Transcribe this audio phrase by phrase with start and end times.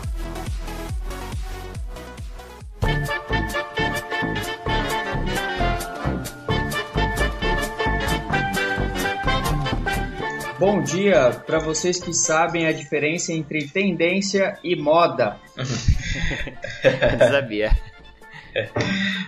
[10.60, 15.38] Bom dia para vocês que sabem a diferença entre tendência e moda.
[17.30, 17.70] sabia.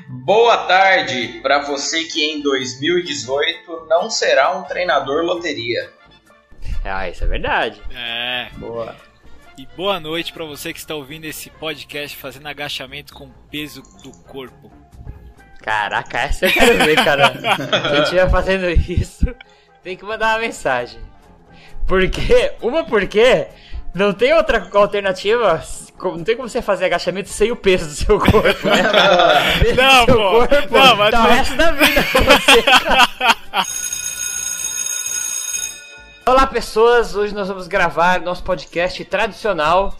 [0.09, 5.91] Boa tarde para você que em 2018 não será um treinador loteria.
[6.85, 7.81] Ah, isso é verdade.
[7.97, 8.51] É.
[8.59, 8.95] Boa.
[9.57, 13.81] E boa noite para você que está ouvindo esse podcast fazendo agachamento com o peso
[14.03, 14.71] do corpo.
[15.63, 17.31] Caraca, essa eu quero ver, cara.
[17.91, 19.35] Quem estiver fazendo isso,
[19.83, 21.01] tem que mandar uma mensagem.
[21.87, 23.47] Porque, uma porque
[23.95, 25.63] não tem outra alternativa,
[26.01, 28.83] não tem como você fazer agachamento sem o peso do seu corpo, né?
[29.77, 30.15] não, pô.
[30.15, 32.65] corpo, não, mas tá o resto da vida com você.
[36.25, 37.17] Olá, pessoas.
[37.17, 39.97] Hoje nós vamos gravar nosso podcast tradicional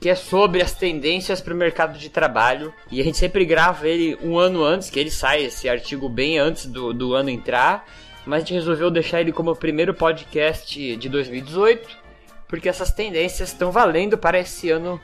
[0.00, 2.74] que é sobre as tendências para o mercado de trabalho.
[2.90, 6.38] E a gente sempre grava ele um ano antes, que ele sai esse artigo bem
[6.38, 7.86] antes do, do ano entrar
[8.26, 11.88] mas a gente resolveu deixar ele como o primeiro podcast de 2018,
[12.48, 15.00] porque essas tendências estão valendo para esse ano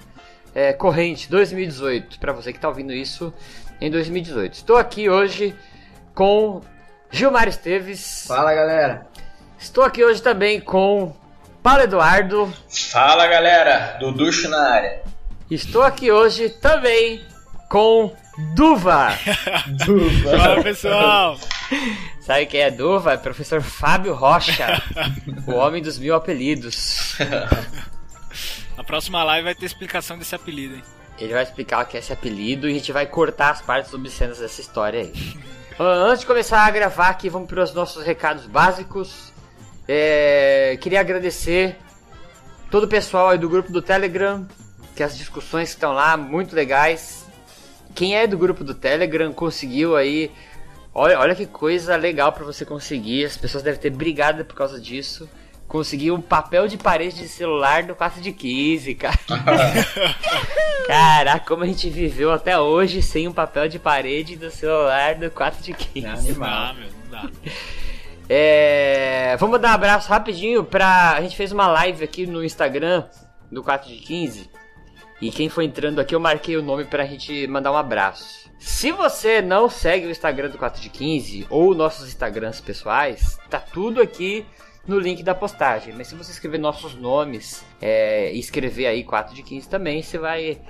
[0.55, 3.33] é, corrente, 2018, para você que está ouvindo isso
[3.81, 4.55] em 2018.
[4.55, 5.55] Estou aqui hoje
[6.15, 6.61] com
[7.11, 8.25] Gilmar Esteves.
[8.27, 9.07] Fala galera.
[9.59, 11.15] Estou aqui hoje também com
[11.63, 12.53] Paulo Eduardo.
[12.69, 15.03] Fala galera, Duducho na área.
[15.51, 17.21] Estou aqui hoje também
[17.69, 18.15] com
[18.55, 19.09] Duva.
[19.85, 20.31] Duva.
[20.39, 21.37] Fala pessoal.
[22.21, 23.13] Sabe quem é Duva?
[23.13, 24.83] É professor Fábio Rocha,
[25.47, 27.17] o homem dos mil apelidos.
[28.77, 30.83] Na próxima live vai ter explicação desse apelido, hein?
[31.19, 33.92] Ele vai explicar o que é esse apelido e a gente vai cortar as partes
[33.92, 35.13] obscenas dessa história aí.
[35.79, 39.33] Antes de começar a gravar aqui, vamos para os nossos recados básicos.
[39.86, 41.77] É, queria agradecer
[42.70, 44.47] todo o pessoal aí do grupo do Telegram,
[44.95, 47.27] que as discussões estão lá, muito legais.
[47.95, 50.30] Quem é do grupo do Telegram conseguiu aí
[50.92, 53.24] Olha, olha que coisa legal para você conseguir.
[53.24, 55.28] As pessoas devem ter brigado por causa disso.
[55.68, 59.18] Conseguir um papel de parede de celular do 4 de 15, cara.
[60.86, 65.30] Caraca, como a gente viveu até hoje sem um papel de parede do celular do
[65.30, 66.06] 4 de 15.
[66.06, 66.74] Não, animal.
[66.74, 67.30] meu, não dá.
[68.33, 71.14] É, vamos dar um abraço rapidinho pra.
[71.14, 73.02] A gente fez uma live aqui no Instagram
[73.50, 74.48] do 4 de 15.
[75.20, 78.49] E quem foi entrando aqui, eu marquei o nome pra gente mandar um abraço.
[78.61, 83.59] Se você não segue o Instagram do 4 de 15 ou nossos Instagrams pessoais, tá
[83.59, 84.45] tudo aqui
[84.87, 85.95] no link da postagem.
[85.97, 90.19] Mas se você escrever nossos nomes é, e escrever aí 4 de 15 também, você
[90.19, 90.61] vai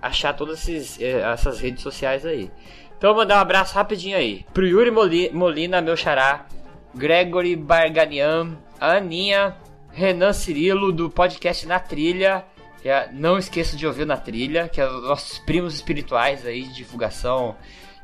[0.00, 2.50] achar todas esses, é, essas redes sociais aí.
[2.96, 4.46] Então vou mandar um abraço rapidinho aí.
[4.54, 6.46] Pro Yuri Molina, meu xará,
[6.94, 9.54] Gregory Barganian, Aninha,
[9.90, 12.46] Renan Cirilo do podcast Na Trilha
[12.88, 16.74] é, não esqueça de ouvir na trilha, que é os nossos primos espirituais aí de
[16.74, 17.56] divulgação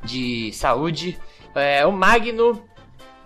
[0.04, 1.18] de saúde.
[1.54, 2.64] É, o Magno,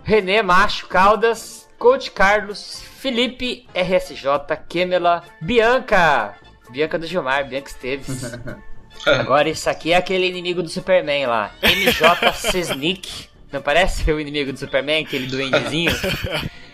[0.03, 4.27] René Macho Caldas, Coach Carlos, Felipe RSJ,
[4.67, 6.35] Kemela, Bianca,
[6.69, 8.23] Bianca do Gilmar, Bianca Esteves.
[9.05, 13.29] Agora isso aqui é aquele inimigo do Superman lá, MJ Sesnick.
[13.51, 15.91] Não parece o inimigo do Superman, aquele duendezinho?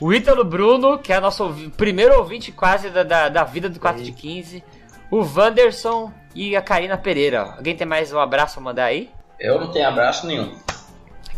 [0.00, 4.02] O Ítalo Bruno, que é nosso primeiro ouvinte quase da, da, da vida do 4
[4.02, 4.62] de 15.
[5.10, 7.54] O Wanderson e a Karina Pereira.
[7.56, 9.10] Alguém tem mais um abraço a mandar aí?
[9.38, 10.56] Eu não tenho abraço nenhum.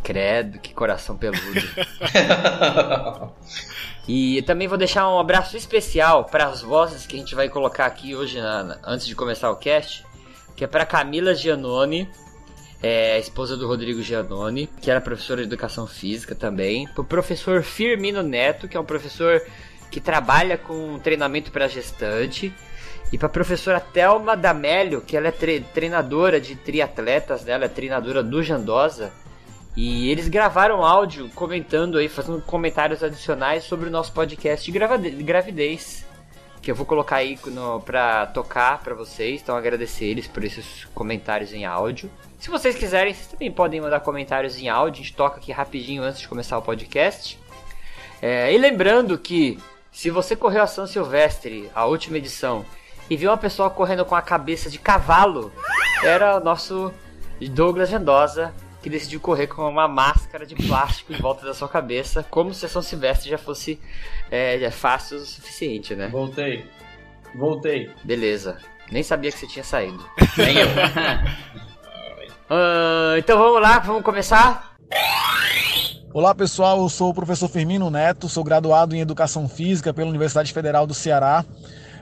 [0.02, 1.42] Credo, que coração peludo.
[4.06, 7.86] e também vou deixar um abraço especial para as vozes que a gente vai colocar
[7.86, 10.04] aqui hoje, na, antes de começar o cast.
[10.54, 12.08] Que é para Camila Giannone,
[12.82, 16.86] é, esposa do Rodrigo Giannone, que era professora de educação física também.
[16.88, 19.42] Pro professor Firmino Neto, que é um professor
[19.90, 22.52] que trabalha com treinamento para gestante.
[23.12, 27.52] E para a professora Thelma D'Amelio, que ela é tre treinadora de triatletas, né?
[27.52, 29.12] ela é treinadora do Jandosa.
[29.76, 34.78] E eles gravaram áudio comentando aí, fazendo comentários adicionais sobre o nosso podcast de
[35.22, 36.04] gravidez.
[36.62, 37.38] Que eu vou colocar aí
[37.84, 39.40] pra tocar para vocês.
[39.40, 42.10] Então agradecer eles por esses comentários em áudio.
[42.46, 45.00] Se vocês quiserem, vocês também podem mandar comentários em áudio.
[45.00, 47.36] A gente toca aqui rapidinho antes de começar o podcast.
[48.22, 49.58] É, e lembrando que
[49.90, 52.64] se você correu a São Silvestre, a última edição,
[53.10, 55.52] e viu uma pessoa correndo com a cabeça de cavalo,
[56.04, 56.94] era o nosso
[57.50, 62.24] Douglas Gendosa, que decidiu correr com uma máscara de plástico em volta da sua cabeça,
[62.30, 63.76] como se a São Silvestre já fosse
[64.30, 66.06] é, fácil o suficiente, né?
[66.06, 66.64] Voltei.
[67.34, 67.90] Voltei.
[68.04, 68.58] Beleza.
[68.92, 70.08] Nem sabia que você tinha saído.
[70.36, 70.68] Nem eu.
[72.48, 74.76] Ah, então vamos lá, vamos começar?
[76.14, 80.52] Olá pessoal, eu sou o professor Firmino Neto, sou graduado em Educação Física pela Universidade
[80.52, 81.44] Federal do Ceará.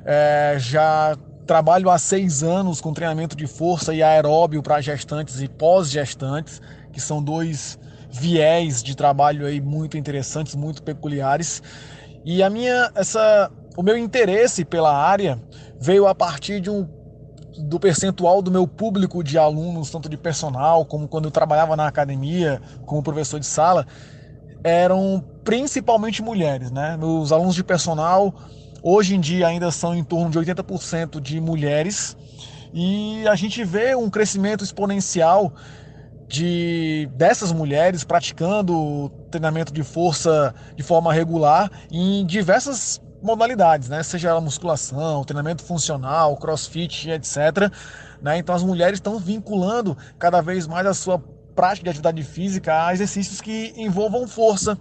[0.05, 5.49] É, já trabalho há seis anos com treinamento de força e aeróbio para gestantes e
[5.49, 6.61] pós-gestantes,
[6.93, 7.79] que são dois
[8.11, 11.62] viés de trabalho aí muito interessantes, muito peculiares.
[12.23, 15.43] E a minha, essa, o meu interesse pela área
[15.81, 16.87] veio a partir de um
[17.59, 21.87] do percentual do meu público de alunos, tanto de personal como quando eu trabalhava na
[21.87, 23.87] academia como professor de sala,
[24.62, 26.97] eram principalmente mulheres, né?
[26.97, 28.35] Meus alunos de personal
[28.83, 32.17] hoje em dia ainda são em torno de 80% de mulheres
[32.73, 35.53] e a gente vê um crescimento exponencial
[36.29, 44.03] de dessas mulheres praticando treinamento de força de forma regular em diversas modalidades, né?
[44.03, 47.71] Seja ela musculação, treinamento funcional, crossfit, etc.
[48.21, 48.38] Né?
[48.38, 51.19] Então as mulheres estão vinculando cada vez mais a sua
[51.55, 54.79] prática de atividade física a exercícios que envolvam força.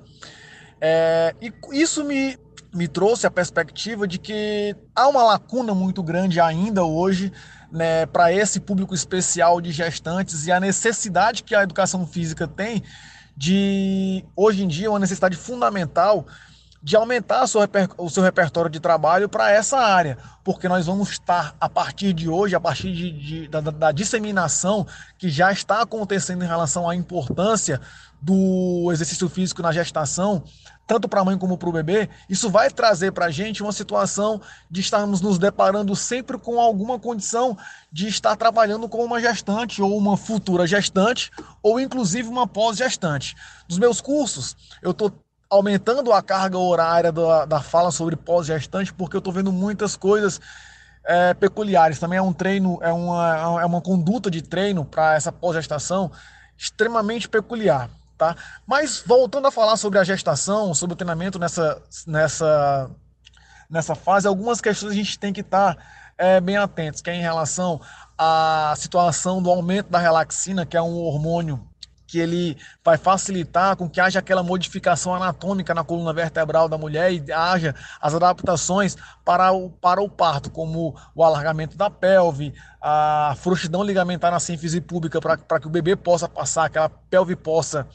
[0.81, 2.37] É, e isso me,
[2.73, 7.31] me trouxe a perspectiva de que há uma lacuna muito grande ainda hoje
[7.71, 12.83] né, para esse público especial de gestantes e a necessidade que a educação física tem
[13.35, 16.27] de, hoje em dia, uma necessidade fundamental
[16.83, 17.45] de aumentar
[17.97, 22.27] o seu repertório de trabalho para essa área, porque nós vamos estar, a partir de
[22.27, 24.85] hoje, a partir de, de, da, da, disseminação
[25.17, 27.79] que já está acontecendo em relação à importância
[28.21, 30.43] do exercício físico na gestação,
[30.85, 33.71] tanto para a mãe como para o bebê, isso vai trazer para a gente uma
[33.71, 37.57] situação de estarmos nos deparando sempre com alguma condição
[37.89, 41.31] de estar trabalhando com uma gestante ou uma futura gestante,
[41.61, 43.35] ou inclusive uma pós-gestante.
[43.69, 45.13] Nos meus cursos, eu estou
[45.53, 50.41] aumentando a carga horária da, da fala sobre pós-gestante, porque eu estou vendo muitas coisas
[51.05, 51.99] é, peculiares.
[51.99, 56.11] Também é um treino, é uma, é uma conduta de treino para essa pós-gestação
[56.57, 57.89] extremamente peculiar.
[58.17, 58.35] Tá?
[58.65, 62.89] Mas voltando a falar sobre a gestação, sobre o treinamento nessa, nessa,
[63.69, 65.81] nessa fase, algumas questões a gente tem que estar tá,
[66.17, 67.79] é, bem atentos, que é em relação
[68.17, 71.67] à situação do aumento da relaxina, que é um hormônio
[72.13, 72.55] que ele
[72.85, 77.73] vai facilitar com que haja aquela modificação anatômica na coluna vertebral da mulher e haja
[77.99, 78.95] as adaptações
[79.25, 84.79] para o, para o parto, como o alargamento da pelve, a frouxidão ligamentar na sínfise
[84.79, 87.87] pública para que o bebê possa passar, que a pelve possa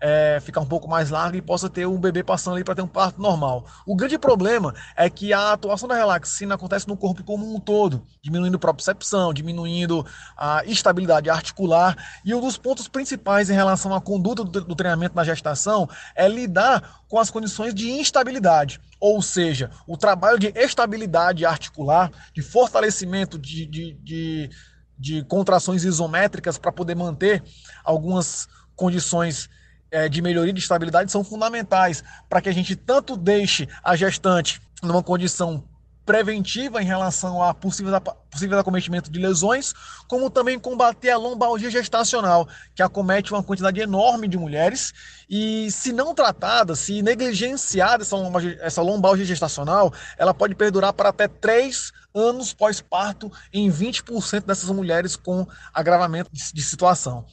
[0.00, 2.82] é, ficar um pouco mais larga e possa ter um bebê passando ali para ter
[2.82, 3.64] um parto normal.
[3.86, 8.06] O grande problema é que a atuação da relaxina acontece no corpo como um todo,
[8.22, 10.04] diminuindo a propriocepção, diminuindo
[10.36, 11.96] a estabilidade articular.
[12.24, 16.28] E um dos pontos principais em relação à conduta do, do treinamento na gestação é
[16.28, 18.80] lidar com as condições de instabilidade.
[19.00, 24.50] Ou seja, o trabalho de estabilidade articular, de fortalecimento de, de, de,
[24.98, 27.42] de contrações isométricas para poder manter
[27.84, 29.48] algumas condições
[29.90, 34.60] é, de melhoria de estabilidade são fundamentais para que a gente tanto deixe a gestante
[34.82, 35.64] numa condição
[36.06, 38.00] preventiva em relação a possível,
[38.30, 39.74] possível acometimento de lesões,
[40.06, 44.94] como também combater a lombalgia gestacional, que acomete uma quantidade enorme de mulheres
[45.28, 51.08] e, se não tratada, se negligenciada essa lombalgia, essa lombalgia gestacional, ela pode perdurar para
[51.08, 57.26] até 3 anos pós-parto em 20% dessas mulheres com agravamento de, de situação.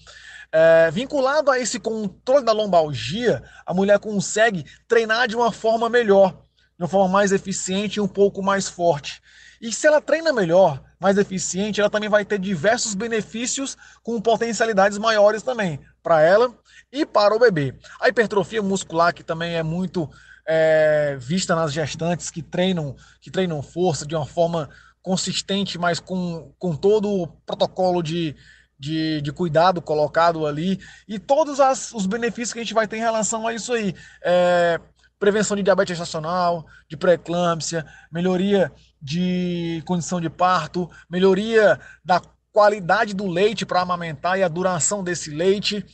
[0.55, 6.43] É, vinculado a esse controle da lombalgia, a mulher consegue treinar de uma forma melhor,
[6.77, 9.19] de uma forma mais eficiente e um pouco mais forte.
[9.60, 15.00] E se ela treina melhor, mais eficiente, ela também vai ter diversos benefícios com potencialidades
[15.00, 16.53] maiores também para ela
[16.91, 17.74] e para o bebê.
[18.00, 20.07] A hipertrofia muscular, que também é muito
[20.45, 24.69] é, vista nas gestantes que treinam, que treinam força de uma forma
[25.01, 28.36] consistente, mas com, com todo o protocolo de,
[28.83, 32.97] de, de cuidado colocado ali e todos as, os benefícios que a gente vai ter
[32.97, 33.95] em relação a isso aí.
[34.21, 34.77] É,
[35.17, 38.69] prevenção de diabetes gestacional, de pré-eclâmpsia, melhoria
[39.01, 42.21] de condição de parto, melhoria da
[42.51, 45.85] qualidade do leite para amamentar e a duração desse leite.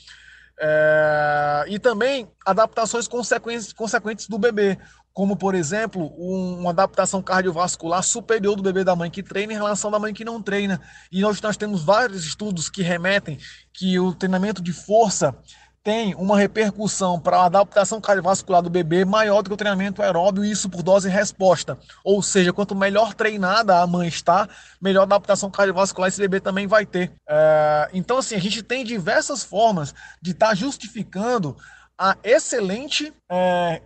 [0.60, 4.80] É, e também adaptações consequentes, consequentes do bebê
[5.14, 9.58] como por exemplo um, uma adaptação cardiovascular superior do bebê da mãe que treina em
[9.58, 10.80] relação da mãe que não treina.
[11.12, 13.38] E nós, nós temos vários estudos que remetem
[13.74, 15.36] que o treinamento de força
[15.84, 20.44] tem uma repercussão para a adaptação cardiovascular do bebê maior do que o treinamento aeróbio,
[20.44, 21.78] e isso por dose resposta.
[22.04, 24.48] Ou seja, quanto melhor treinada a mãe está,
[24.82, 27.12] melhor adaptação cardiovascular esse bebê também vai ter.
[27.28, 31.56] É, então, assim, a gente tem diversas formas de estar tá justificando
[32.00, 33.82] a excelente, é,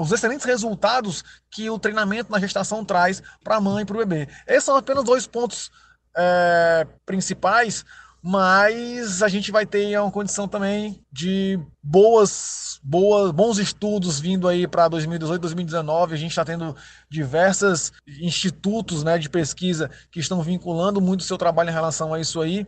[0.00, 4.04] os excelentes resultados que o treinamento na gestação traz para a mãe e para o
[4.04, 4.28] bebê.
[4.48, 5.70] Esses são apenas dois pontos
[6.16, 7.84] é, principais,
[8.20, 14.66] mas a gente vai ter uma condição também de boas, boas, bons estudos vindo aí
[14.66, 16.14] para 2018, 2019.
[16.14, 16.74] A gente está tendo
[17.08, 22.20] diversos institutos né, de pesquisa que estão vinculando muito o seu trabalho em relação a
[22.20, 22.66] isso aí.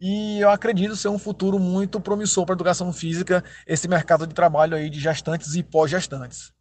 [0.00, 4.32] E eu acredito ser um futuro muito promissor para a educação física, esse mercado de
[4.32, 6.52] trabalho aí de gestantes e pós-gestantes.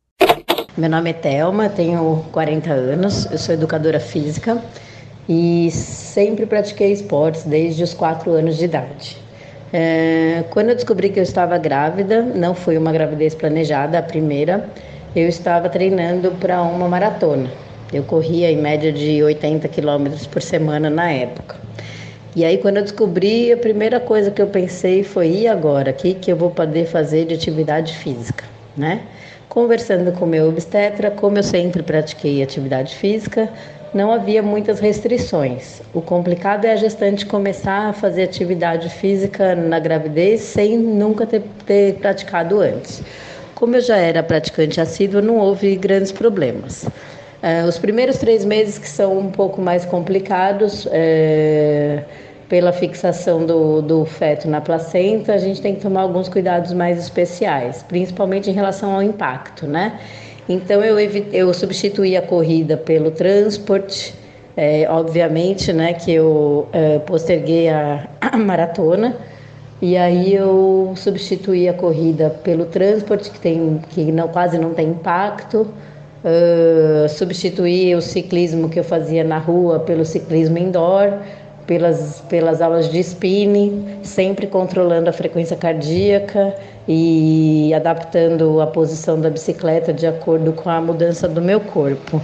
[0.78, 4.62] Meu nome é Thelma, tenho 40 anos, eu sou educadora física
[5.28, 9.18] e sempre pratiquei esportes desde os 4 anos de idade.
[9.72, 14.70] É, quando eu descobri que eu estava grávida, não foi uma gravidez planejada, a primeira,
[15.16, 17.50] eu estava treinando para uma maratona.
[17.94, 21.69] Eu corria em média de 80 quilômetros por semana na época.
[22.36, 25.92] E aí, quando eu descobri, a primeira coisa que eu pensei foi: e agora?
[25.92, 28.46] O que, que eu vou poder fazer de atividade física?
[28.78, 29.02] Né?
[29.50, 33.50] Conversando com meu obstetra, como eu sempre pratiquei atividade física,
[33.94, 35.82] não havia muitas restrições.
[35.92, 41.42] O complicado é a gestante começar a fazer atividade física na gravidez sem nunca ter,
[41.66, 43.02] ter praticado antes.
[43.56, 46.86] Como eu já era praticante assídua, não houve grandes problemas.
[47.42, 52.04] É, os primeiros três meses que são um pouco mais complicados, é,
[52.50, 56.98] pela fixação do, do feto na placenta, a gente tem que tomar alguns cuidados mais
[56.98, 60.00] especiais, principalmente em relação ao impacto, né?
[60.50, 60.98] Então eu,
[61.32, 64.16] eu substituí a corrida pelo transporte,
[64.58, 69.16] é, obviamente, né, que eu é, posterguei a, a maratona,
[69.80, 74.90] e aí eu substituí a corrida pelo transporte, que, tem, que não, quase não tem
[74.90, 75.68] impacto,
[76.24, 81.14] uh, substituir o ciclismo que eu fazia na rua pelo ciclismo indoor,
[81.66, 86.56] pelas, pelas aulas de spinning, sempre controlando a frequência cardíaca
[86.88, 92.18] e adaptando a posição da bicicleta de acordo com a mudança do meu corpo.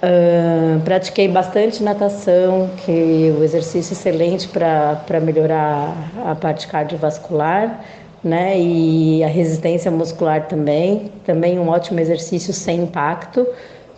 [0.00, 2.92] Uh, pratiquei bastante natação, que
[3.30, 5.92] é um exercício excelente para melhorar
[6.24, 7.80] a parte cardiovascular
[8.22, 8.58] né?
[8.58, 13.46] E a resistência muscular também, também um ótimo exercício sem impacto,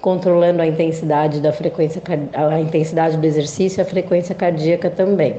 [0.00, 5.37] controlando a intensidade da frequência, a intensidade do exercício, a frequência cardíaca também.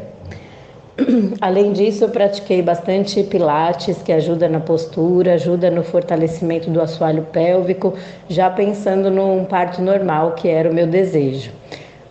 [1.42, 7.24] Além disso, eu pratiquei bastante pilates, que ajuda na postura, ajuda no fortalecimento do assoalho
[7.32, 7.94] pélvico,
[8.30, 11.52] já pensando num parto normal, que era o meu desejo.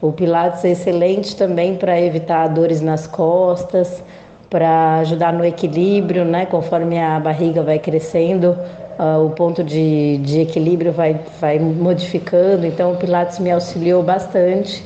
[0.01, 4.03] O pilates é excelente também para evitar dores nas costas,
[4.51, 6.45] para ajudar no equilíbrio, né?
[6.45, 8.59] Conforme a barriga vai crescendo,
[8.99, 12.67] uh, o ponto de, de equilíbrio vai, vai modificando.
[12.67, 14.85] Então, o Pilates me auxiliou bastante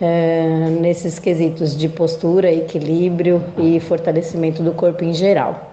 [0.00, 5.72] uh, nesses quesitos de postura, equilíbrio e fortalecimento do corpo em geral.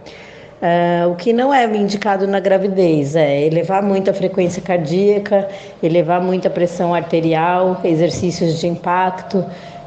[0.55, 5.49] Uh, o que não é indicado na gravidez é elevar muito a frequência cardíaca,
[5.83, 9.45] elevar muito a pressão arterial, exercícios de impacto,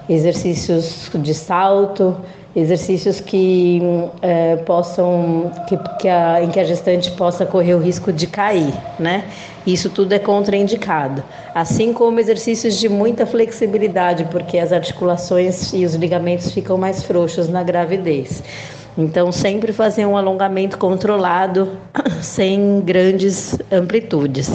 [0.08, 2.16] exercícios de salto,
[2.58, 3.80] exercícios que
[4.20, 8.74] é, possam que, que a, em que a gestante possa correr o risco de cair,
[8.98, 9.24] né?
[9.66, 11.22] Isso tudo é contraindicado,
[11.54, 17.48] assim como exercícios de muita flexibilidade, porque as articulações e os ligamentos ficam mais frouxos
[17.48, 18.42] na gravidez.
[18.96, 21.70] Então, sempre fazer um alongamento controlado,
[22.20, 24.50] sem grandes amplitudes.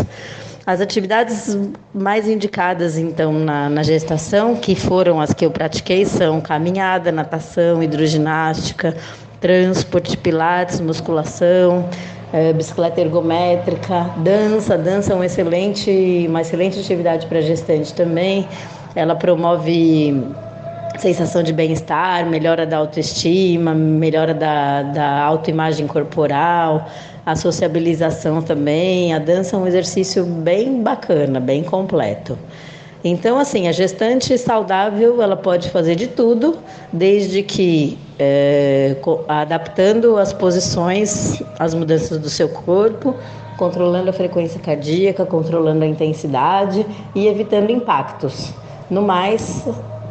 [0.65, 1.57] As atividades
[1.93, 7.83] mais indicadas, então, na, na, gestação, que foram as que eu pratiquei, são caminhada, natação,
[7.83, 8.95] hidroginástica,
[9.41, 11.89] transporte, pilates, musculação,
[12.31, 14.77] é, bicicleta ergométrica, dança.
[14.77, 18.47] Dança é um excelente, uma excelente atividade para gestante também.
[18.95, 20.23] Ela promove
[20.97, 26.87] sensação de bem-estar, melhora da autoestima, melhora da, da autoimagem corporal,
[27.25, 29.13] a sociabilização também.
[29.13, 32.37] A dança é um exercício bem bacana, bem completo.
[33.03, 36.57] Então, assim, a gestante saudável ela pode fazer de tudo,
[36.91, 38.95] desde que é,
[39.27, 43.13] adaptando as posições às mudanças do seu corpo,
[43.57, 48.53] controlando a frequência cardíaca, controlando a intensidade e evitando impactos.
[48.89, 49.67] No mais,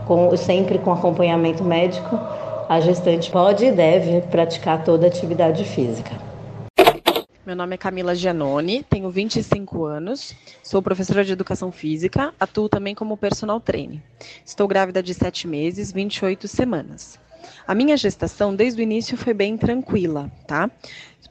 [0.07, 2.19] com, sempre com acompanhamento médico,
[2.69, 6.32] a gestante pode e deve praticar toda a atividade física.
[7.45, 10.33] Meu nome é Camila Giannone, tenho 25 anos,
[10.63, 14.01] sou professora de educação física, atuo também como personal trainer.
[14.47, 17.19] Estou grávida de 7 meses, 28 semanas.
[17.67, 20.71] A minha gestação, desde o início, foi bem tranquila, tá?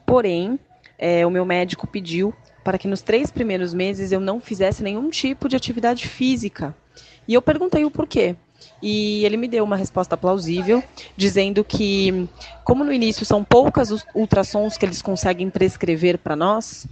[0.04, 0.60] Porém,
[0.98, 5.08] é, o meu médico pediu para que nos três primeiros meses eu não fizesse nenhum
[5.08, 6.76] tipo de atividade física.
[7.26, 8.36] E eu perguntei o porquê.
[8.82, 10.82] E ele me deu uma resposta plausível,
[11.16, 12.28] dizendo que,
[12.64, 16.86] como no início são poucas ultrassons que eles conseguem prescrever para nós,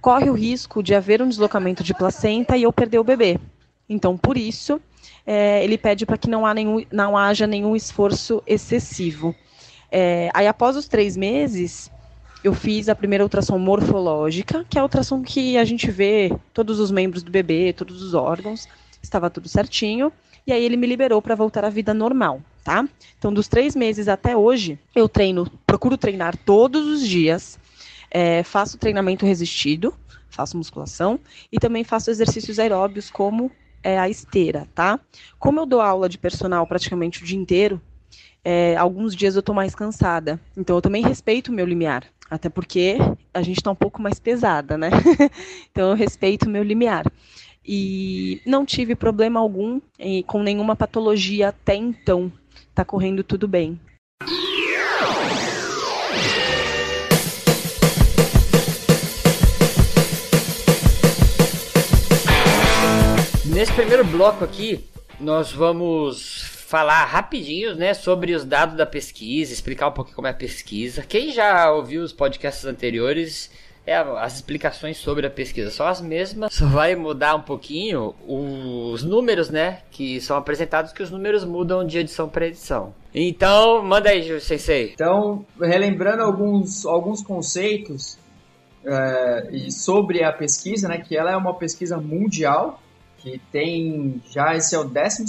[0.00, 3.40] corre o risco de haver um deslocamento de placenta e eu perder o bebê.
[3.88, 4.80] Então, por isso,
[5.26, 9.34] é, ele pede para que não, há nenhum, não haja nenhum esforço excessivo.
[9.90, 11.90] É, aí, após os três meses,
[12.44, 16.78] eu fiz a primeira ultrassom morfológica, que é a ultrassom que a gente vê todos
[16.78, 18.68] os membros do bebê, todos os órgãos,
[19.02, 20.12] estava tudo certinho.
[20.46, 22.88] E aí ele me liberou para voltar à vida normal, tá?
[23.18, 27.58] Então, dos três meses até hoje, eu treino, procuro treinar todos os dias,
[28.10, 29.92] é, faço treinamento resistido,
[30.30, 31.18] faço musculação
[31.50, 33.50] e também faço exercícios aeróbios como
[33.82, 35.00] é, a esteira, tá?
[35.38, 37.80] Como eu dou aula de personal praticamente o dia inteiro,
[38.44, 40.40] é, alguns dias eu tô mais cansada.
[40.56, 42.04] Então eu também respeito o meu limiar.
[42.30, 42.96] Até porque
[43.34, 44.90] a gente está um pouco mais pesada, né?
[45.70, 47.04] então eu respeito o meu limiar.
[47.66, 49.80] E não tive problema algum
[50.26, 52.30] com nenhuma patologia até então.
[52.74, 53.80] Tá correndo tudo bem.
[63.46, 64.84] Nesse primeiro bloco aqui,
[65.18, 70.30] nós vamos falar rapidinho, né, sobre os dados da pesquisa, explicar um pouquinho como é
[70.30, 71.02] a pesquisa.
[71.02, 73.50] Quem já ouviu os podcasts anteriores,
[73.86, 79.04] é, as explicações sobre a pesquisa são as mesmas, só vai mudar um pouquinho os
[79.04, 82.92] números, né, que são apresentados, que os números mudam de edição para edição.
[83.14, 84.92] Então, manda aí, Sensei.
[84.92, 88.18] Então, relembrando alguns, alguns conceitos
[88.84, 92.82] é, sobre a pesquisa, né, que ela é uma pesquisa mundial,
[93.18, 95.24] que tem já esse é o 12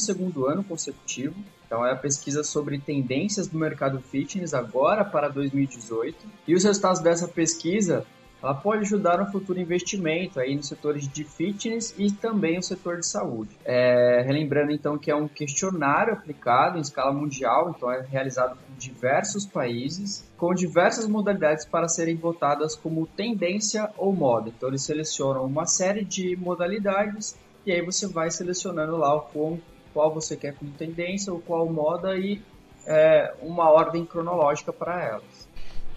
[0.47, 1.35] ano consecutivo.
[1.65, 6.15] Então é a pesquisa sobre tendências do mercado fitness agora para 2018.
[6.47, 8.05] E os resultados dessa pesquisa
[8.41, 12.99] ela pode ajudar no futuro investimento aí nos setores de fitness e também no setor
[12.99, 13.49] de saúde.
[13.65, 18.77] É, relembrando então que é um questionário aplicado em escala mundial, então é realizado por
[18.77, 24.49] diversos países, com diversas modalidades para serem votadas como tendência ou moda.
[24.49, 29.59] Então eles selecionam uma série de modalidades e aí você vai selecionando lá o qual,
[29.93, 32.41] qual você quer como tendência, o qual moda e
[32.85, 35.47] é, uma ordem cronológica para elas.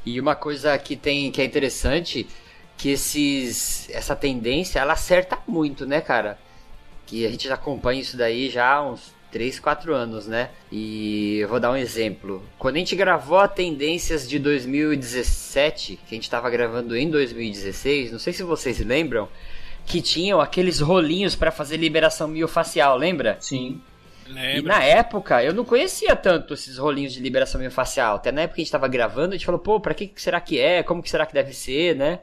[0.05, 2.27] E uma coisa que tem que é interessante
[2.77, 6.39] que esses essa tendência ela acerta muito, né, cara?
[7.07, 10.51] Que a gente já acompanha isso daí já há uns 3, 4 anos, né?
[10.73, 12.43] E eu vou dar um exemplo.
[12.59, 18.13] Quando a gente gravou a Tendências de 2017, que a gente estava gravando em 2016,
[18.13, 19.29] não sei se vocês lembram,
[19.87, 23.37] que tinham aqueles rolinhos para fazer liberação miofacial, lembra?
[23.41, 23.81] Sim.
[24.33, 24.59] Lembra.
[24.59, 28.17] E na época, eu não conhecia tanto esses rolinhos de liberação miofacial.
[28.17, 30.41] Até na época que a gente tava gravando, a gente falou, pô, pra que será
[30.41, 30.83] que é?
[30.83, 32.21] Como que será que deve ser, né?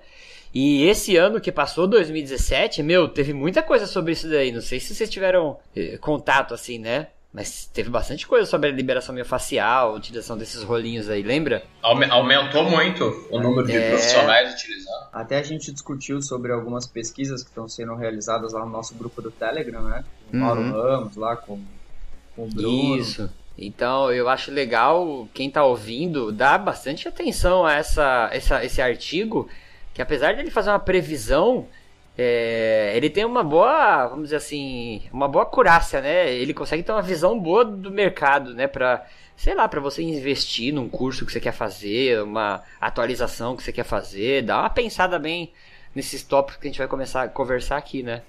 [0.54, 4.52] E esse ano que passou, 2017, meu, teve muita coisa sobre isso daí.
[4.52, 7.08] Não sei se vocês tiveram eh, contato assim, né?
[7.34, 11.64] Mas teve bastante coisa sobre a liberação miofascial, a utilização desses rolinhos aí, lembra?
[11.84, 13.90] Aumentou muito o número de é...
[13.90, 15.08] profissionais utilizando.
[15.14, 19.22] Até a gente discutiu sobre algumas pesquisas que estão sendo realizadas lá no nosso grupo
[19.22, 20.04] do Telegram, né?
[20.32, 20.72] Com o Mauro uhum.
[20.72, 21.62] Ramos lá, com,
[22.38, 22.98] com o Bruno.
[22.98, 23.30] Isso.
[23.58, 29.50] Então, eu acho legal quem está ouvindo dar bastante atenção a essa, essa, esse artigo,
[29.96, 31.68] que apesar de ele fazer uma previsão,
[32.16, 36.32] é, ele tem uma boa, vamos dizer assim, uma boa curácia, né?
[36.32, 38.68] Ele consegue ter uma visão boa do mercado, né?
[38.68, 39.04] Pra,
[39.36, 43.74] sei lá, para você investir num curso que você quer fazer, uma atualização que você
[43.74, 45.52] quer fazer, dá uma pensada bem
[45.96, 48.22] nesses tópicos que a gente vai começar a conversar aqui, né?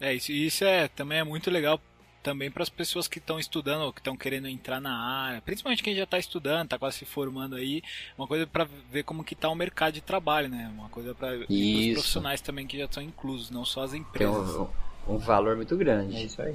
[0.00, 1.80] É, isso, isso é, também é muito legal
[2.22, 5.82] também para as pessoas que estão estudando ou que estão querendo entrar na área, principalmente
[5.82, 7.82] quem já está estudando, está quase se formando aí,
[8.16, 10.70] uma coisa para ver como que está o mercado de trabalho, né?
[10.74, 14.52] Uma coisa para os profissionais também que já estão inclusos, não só as empresas.
[14.52, 14.68] Tem um,
[15.08, 16.16] um valor muito grande.
[16.16, 16.54] É isso aí.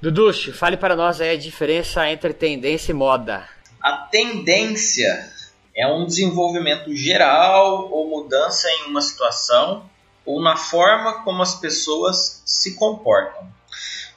[0.00, 3.48] Duducho, fale para nós aí a diferença entre tendência e moda.
[3.80, 5.32] A tendência
[5.74, 9.88] é um desenvolvimento geral ou mudança em uma situação
[10.24, 13.46] ou na forma como as pessoas se comportam.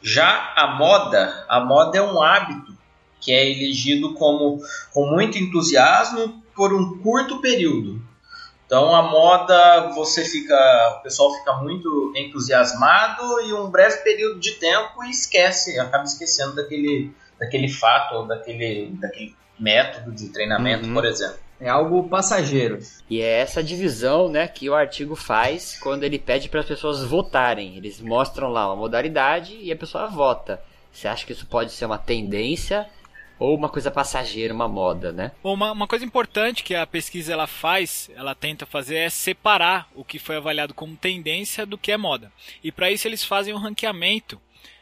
[0.01, 2.77] Já a moda, a moda é um hábito
[3.19, 4.61] que é elegido como
[4.93, 8.01] com muito entusiasmo por um curto período.
[8.65, 14.51] Então a moda você fica, o pessoal fica muito entusiasmado e um breve período de
[14.51, 20.93] tempo e esquece, acaba esquecendo daquele, daquele fato ou daquele, daquele método de treinamento, uhum.
[20.93, 21.46] por exemplo.
[21.59, 22.79] É algo passageiro.
[23.09, 27.03] E é essa divisão, né, que o artigo faz quando ele pede para as pessoas
[27.03, 27.75] votarem.
[27.75, 30.61] Eles mostram lá uma modalidade e a pessoa vota.
[30.91, 32.87] Você acha que isso pode ser uma tendência
[33.39, 35.31] ou uma coisa passageira, uma moda, né?
[35.43, 39.87] Bom, uma, uma coisa importante que a pesquisa ela faz, ela tenta fazer é separar
[39.95, 42.31] o que foi avaliado como tendência do que é moda.
[42.63, 44.41] E para isso eles fazem um ranqueamento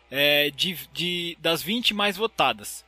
[0.10, 2.86] é, de, de, das 20 mais votadas.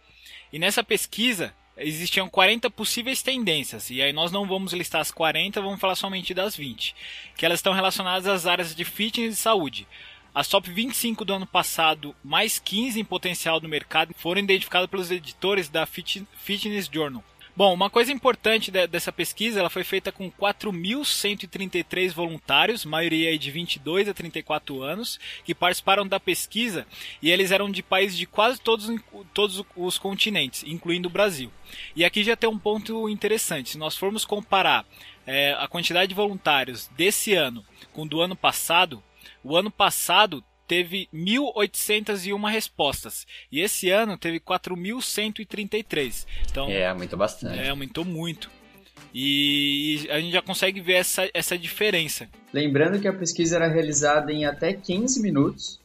[0.51, 5.61] E nessa pesquisa existiam 40 possíveis tendências, e aí nós não vamos listar as 40,
[5.61, 6.95] vamos falar somente das 20,
[7.35, 9.87] que elas estão relacionadas às áreas de fitness e saúde.
[10.33, 15.09] As top 25 do ano passado, mais 15 em potencial no mercado, foram identificadas pelos
[15.09, 17.23] editores da Fitness Journal.
[17.57, 24.07] Bom, uma coisa importante dessa pesquisa, ela foi feita com 4.133 voluntários, maioria de 22
[24.07, 26.85] a 34 anos, que participaram da pesquisa
[27.19, 28.87] e eles eram de países de quase todos,
[29.33, 31.51] todos os continentes, incluindo o Brasil.
[31.95, 33.71] E aqui já tem um ponto interessante.
[33.71, 34.85] Se nós formos comparar
[35.25, 39.03] é, a quantidade de voluntários desse ano com do ano passado,
[39.43, 46.25] o ano passado teve 1.801 respostas e esse ano teve 4.133.
[46.49, 47.59] Então é aumentou bastante.
[47.59, 48.49] É aumentou muito.
[49.13, 52.27] E a gente já consegue ver essa, essa diferença.
[52.53, 55.79] Lembrando que a pesquisa era realizada em até 15 minutos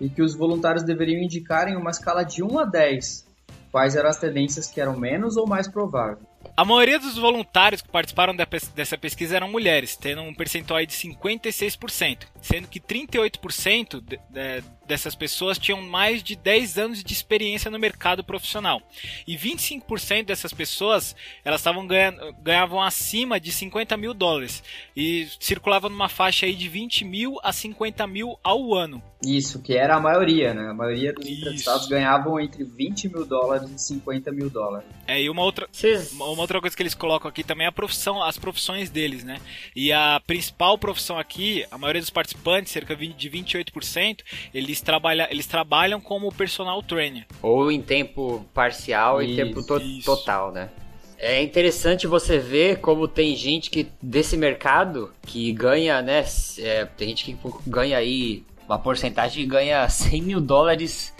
[0.00, 3.28] e que os voluntários deveriam indicar em uma escala de 1 a 10
[3.70, 6.27] quais eram as tendências que eram menos ou mais prováveis.
[6.56, 12.26] A maioria dos voluntários que participaram dessa pesquisa eram mulheres, tendo um percentual de 56%,
[12.40, 17.78] sendo que 38% de, de, dessas pessoas tinham mais de 10 anos de experiência no
[17.78, 18.82] mercado profissional.
[19.26, 24.62] E 25% dessas pessoas elas estavam ganhando, ganhavam acima de 50 mil dólares
[24.96, 29.02] e circulavam numa faixa aí de 20 mil a 50 mil ao ano.
[29.22, 30.68] Isso, que era a maioria, né?
[30.68, 34.88] A maioria dos entrevistados ganhavam entre 20 mil dólares e 50 mil dólares.
[35.08, 35.68] É, e uma outra.
[36.12, 39.40] Uma outra coisa que eles colocam aqui também é a profissão, as profissões deles, né?
[39.74, 44.20] E a principal profissão aqui, a maioria dos participantes, cerca de 28%,
[44.54, 47.26] eles, trabalha, eles trabalham como personal trainer.
[47.42, 50.04] Ou em tempo parcial e tempo to isso.
[50.04, 50.70] total, né?
[51.18, 56.24] É interessante você ver como tem gente que desse mercado que ganha, né?
[56.58, 57.36] É, tem gente que
[57.66, 61.12] ganha aí uma porcentagem que ganha 100 mil dólares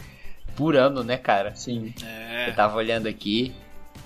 [0.55, 1.55] por ano, né, cara?
[1.57, 1.93] Sim.
[2.05, 2.49] É.
[2.49, 3.53] Eu tava olhando aqui.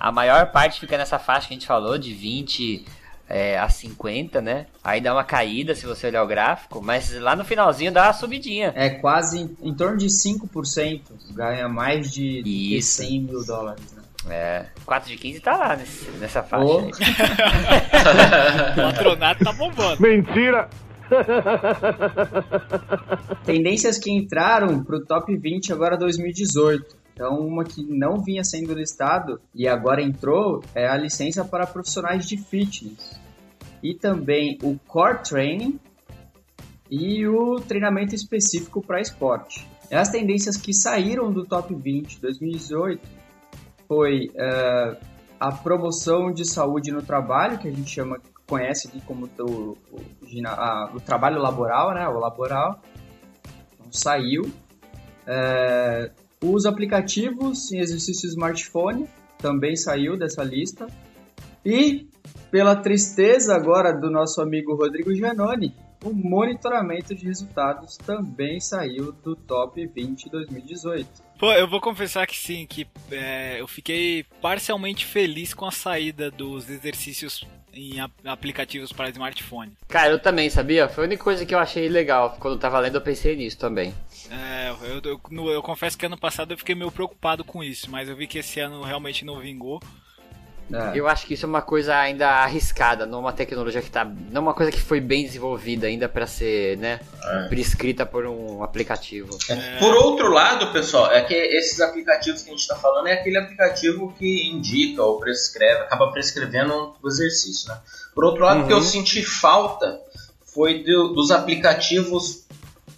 [0.00, 2.84] A maior parte fica nessa faixa que a gente falou, de 20
[3.28, 4.66] é, a 50, né?
[4.82, 8.12] Aí dá uma caída se você olhar o gráfico, mas lá no finalzinho dá uma
[8.12, 8.72] subidinha.
[8.76, 14.02] É quase em, em torno de 5%, ganha mais de, de 100 mil dólares, né?
[14.28, 16.64] É, 4 de 15 tá lá nesse, nessa faixa.
[16.64, 16.82] Oh.
[18.72, 20.00] o patronato tá bombando.
[20.00, 20.68] Mentira!
[23.44, 27.01] Tendências que entraram pro top 20 agora 2018.
[27.12, 32.26] Então, uma que não vinha sendo listado e agora entrou é a licença para profissionais
[32.26, 33.20] de fitness.
[33.82, 35.78] E também o core training
[36.90, 39.68] e o treinamento específico para esporte.
[39.90, 43.06] As tendências que saíram do top 20 2018
[43.86, 44.96] foi uh,
[45.38, 50.96] a promoção de saúde no trabalho, que a gente chama, conhece aqui como o, o,
[50.96, 52.80] o trabalho laboral, né, o laboral.
[53.74, 54.44] Então, saiu.
[55.24, 60.86] Uh, os aplicativos em exercício smartphone também saiu dessa lista.
[61.64, 62.08] E,
[62.50, 65.74] pela tristeza agora do nosso amigo Rodrigo Giannoni,
[66.04, 71.08] o monitoramento de resultados também saiu do top 20 2018.
[71.38, 76.30] Pô, eu vou confessar que sim, que é, eu fiquei parcialmente feliz com a saída
[76.30, 77.44] dos exercícios
[77.74, 79.72] em aplicativos para smartphone.
[79.88, 80.88] Cara, eu também, sabia?
[80.88, 82.36] Foi a única coisa que eu achei legal.
[82.38, 83.94] Quando eu tava lendo, eu pensei nisso também.
[84.30, 88.08] É, eu, eu, eu, confesso que ano passado eu fiquei meio preocupado com isso, mas
[88.08, 89.80] eu vi que esse ano realmente não vingou.
[90.70, 90.92] É.
[90.98, 94.04] Eu acho que isso é uma coisa ainda arriscada, não uma tecnologia que tá.
[94.04, 97.00] Não uma coisa que foi bem desenvolvida ainda para ser, né?
[97.24, 97.48] É.
[97.48, 99.36] Prescrita por um aplicativo.
[99.48, 99.78] É.
[99.78, 103.38] Por outro lado, pessoal, é que esses aplicativos que a gente está falando é aquele
[103.38, 107.78] aplicativo que indica ou prescreve, acaba prescrevendo o exercício, né?
[108.14, 108.82] Por outro lado, o que eu uhum.
[108.82, 110.00] senti falta
[110.54, 112.42] foi do, dos aplicativos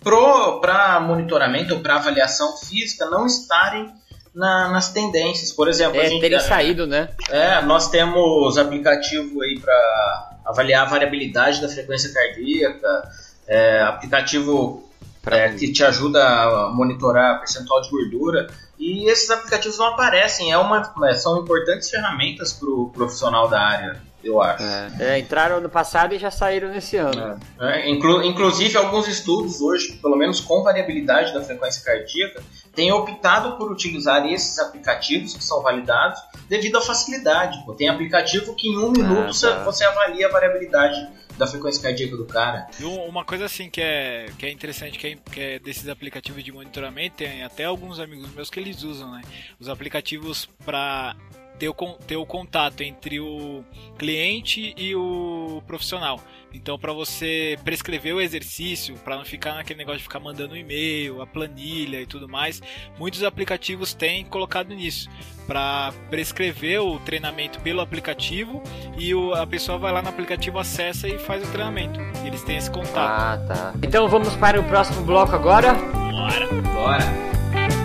[0.02, 3.90] para monitoramento ou para avaliação física não estarem
[4.34, 5.52] na, nas tendências.
[5.52, 7.08] Por exemplo, é, a gente, terem saído, né?
[7.30, 13.08] É, nós temos aplicativo aí para avaliar a variabilidade da frequência cardíaca,
[13.46, 14.88] é, aplicativo
[15.26, 18.48] é, que te ajuda a monitorar percentual de gordura.
[18.78, 23.60] E esses aplicativos não aparecem, é uma, é, são importantes ferramentas para o profissional da
[23.60, 24.62] área eu acho.
[25.00, 27.38] É, entraram no passado e já saíram nesse ano.
[27.60, 32.42] É, inclu inclusive, alguns estudos hoje, pelo menos com variabilidade da frequência cardíaca,
[32.74, 37.62] têm optado por utilizar esses aplicativos que são validados devido à facilidade.
[37.64, 37.74] Pô.
[37.74, 39.64] Tem aplicativo que em um minuto Ah, tá.
[39.64, 41.06] você avalia a variabilidade
[41.36, 42.66] da frequência cardíaca do cara.
[42.78, 45.88] E um- uma coisa assim que é, que é interessante, que é, que é desses
[45.88, 49.20] aplicativos de monitoramento, tem até alguns amigos meus que eles usam, né?
[49.58, 51.16] Os aplicativos para
[51.58, 51.74] ter o,
[52.06, 53.64] ter o contato entre o
[53.98, 56.20] cliente e o profissional.
[56.52, 60.56] Então, para você prescrever o exercício, para não ficar naquele negócio de ficar mandando um
[60.56, 62.62] e-mail, a planilha e tudo mais,
[62.96, 65.08] muitos aplicativos têm colocado nisso
[65.48, 68.62] para prescrever o treinamento pelo aplicativo
[68.96, 71.98] e o- a pessoa vai lá no aplicativo, acessa e faz o treinamento.
[72.24, 72.96] Eles têm esse contato.
[72.96, 73.74] Ah, tá.
[73.82, 75.74] Então vamos para o próximo bloco agora.
[75.74, 76.46] Bora!
[76.72, 77.83] Bora!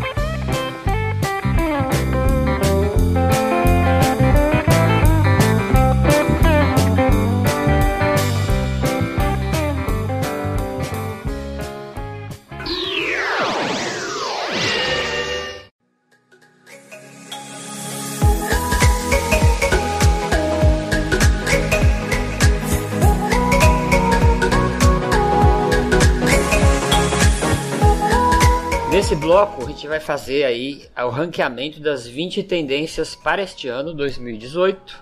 [29.00, 33.94] Nesse bloco, a gente vai fazer aí o ranqueamento das 20 tendências para este ano,
[33.94, 35.02] 2018.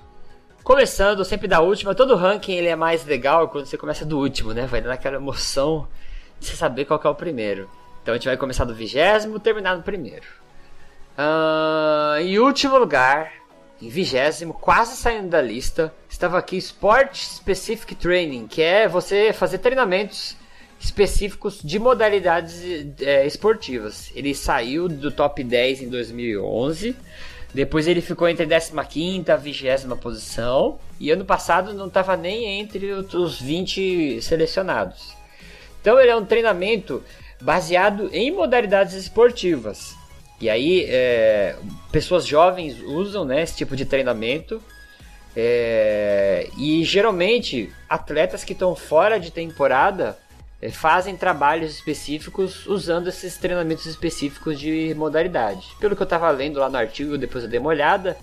[0.63, 4.53] Começando sempre da última, todo ranking ele é mais legal quando você começa do último,
[4.53, 4.67] né?
[4.67, 5.87] Vai dando aquela emoção
[6.39, 7.67] de você saber qual é o primeiro.
[8.03, 10.27] Então a gente vai começar do vigésimo, terminar no primeiro.
[11.17, 13.33] Ah, em último lugar,
[13.81, 19.57] em vigésimo, quase saindo da lista, estava aqui Sport Specific Training, que é você fazer
[19.57, 20.37] treinamentos
[20.79, 22.61] específicos de modalidades
[23.01, 24.11] é, esportivas.
[24.15, 26.95] Ele saiu do top 10 em 2011,
[27.53, 32.91] depois ele ficou entre 15ª e 20 posição, e ano passado não estava nem entre
[32.91, 35.15] os 20 selecionados.
[35.81, 37.03] Então ele é um treinamento
[37.41, 39.95] baseado em modalidades esportivas.
[40.39, 41.55] E aí é,
[41.91, 44.61] pessoas jovens usam né, esse tipo de treinamento.
[45.39, 50.17] É, e geralmente atletas que estão fora de temporada
[50.61, 55.67] é, fazem trabalhos específicos usando esses treinamentos específicos de modalidade.
[55.79, 58.17] Pelo que eu estava lendo lá no artigo, depois eu dei uma olhada,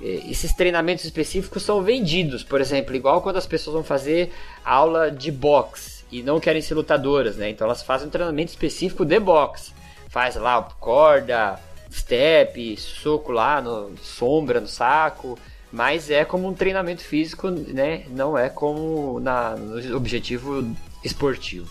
[0.00, 4.32] é, esses treinamentos específicos são vendidos, por exemplo, igual quando as pessoas vão fazer
[4.64, 7.50] aula de boxe e não querem ser lutadoras, né?
[7.50, 9.72] Então elas fazem um treinamento específico de boxe.
[10.08, 11.58] Faz lá corda,
[11.90, 15.38] step, soco lá, no, sombra no saco,
[15.72, 18.04] mas é como um treinamento físico, né?
[18.10, 20.62] Não é como na, no objetivo
[21.04, 21.70] esportivo.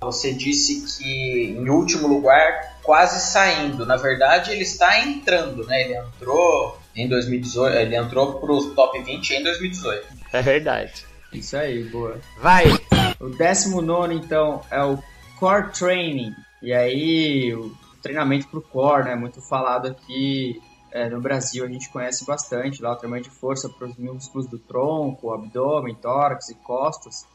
[0.00, 3.84] Você disse que em último lugar, quase saindo.
[3.84, 5.82] Na verdade, ele está entrando, né?
[5.82, 10.06] Ele entrou em 2018, ele entrou para os top 20 em 2018.
[10.32, 11.04] É verdade.
[11.32, 12.18] Isso aí, boa.
[12.38, 12.64] Vai!
[13.20, 14.98] O 19, então, é o
[15.38, 16.34] Core Training.
[16.62, 19.14] E aí, o treinamento pro core, né?
[19.14, 23.68] Muito falado aqui é, no Brasil, a gente conhece bastante lá o treinamento de força
[23.68, 27.26] para os músculos do tronco, abdômen, tórax e costas.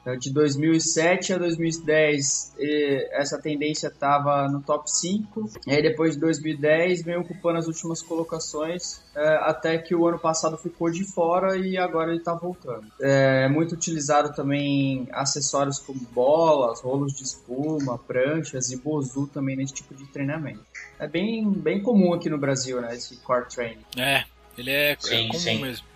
[0.00, 5.50] Então, de 2007 a 2010, eh, essa tendência estava no top 5.
[5.66, 10.18] E aí, depois de 2010, vem ocupando as últimas colocações, eh, até que o ano
[10.18, 12.86] passado ficou de fora e agora ele está voltando.
[12.98, 19.74] É muito utilizado também acessórios como bolas, rolos de espuma, pranchas e bozu também nesse
[19.74, 20.64] tipo de treinamento.
[20.98, 23.84] É bem, bem comum aqui no Brasil, né, esse core training.
[23.96, 24.24] É,
[24.60, 25.58] ele é, é Sim, comum sim.
[25.62, 25.86] mesmo.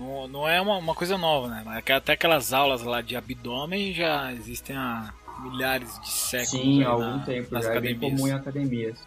[0.00, 1.62] Não, não é uma, uma coisa nova, né?
[1.64, 6.50] Mas até aquelas aulas lá de abdômen já existem há milhares de séculos.
[6.50, 8.20] Sim, há algum na- tempo, nas já é bem academias.
[8.20, 8.98] comum em academias.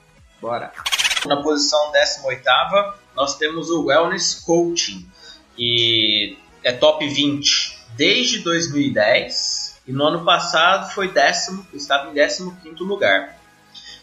[0.42, 0.72] Bora.
[1.26, 5.10] Na posição 18ª, nós temos o Wellness Coaching,
[5.56, 12.80] que é top 20 desde 2010 e no ano passado foi décimo, estava em 15º
[12.82, 13.38] lugar.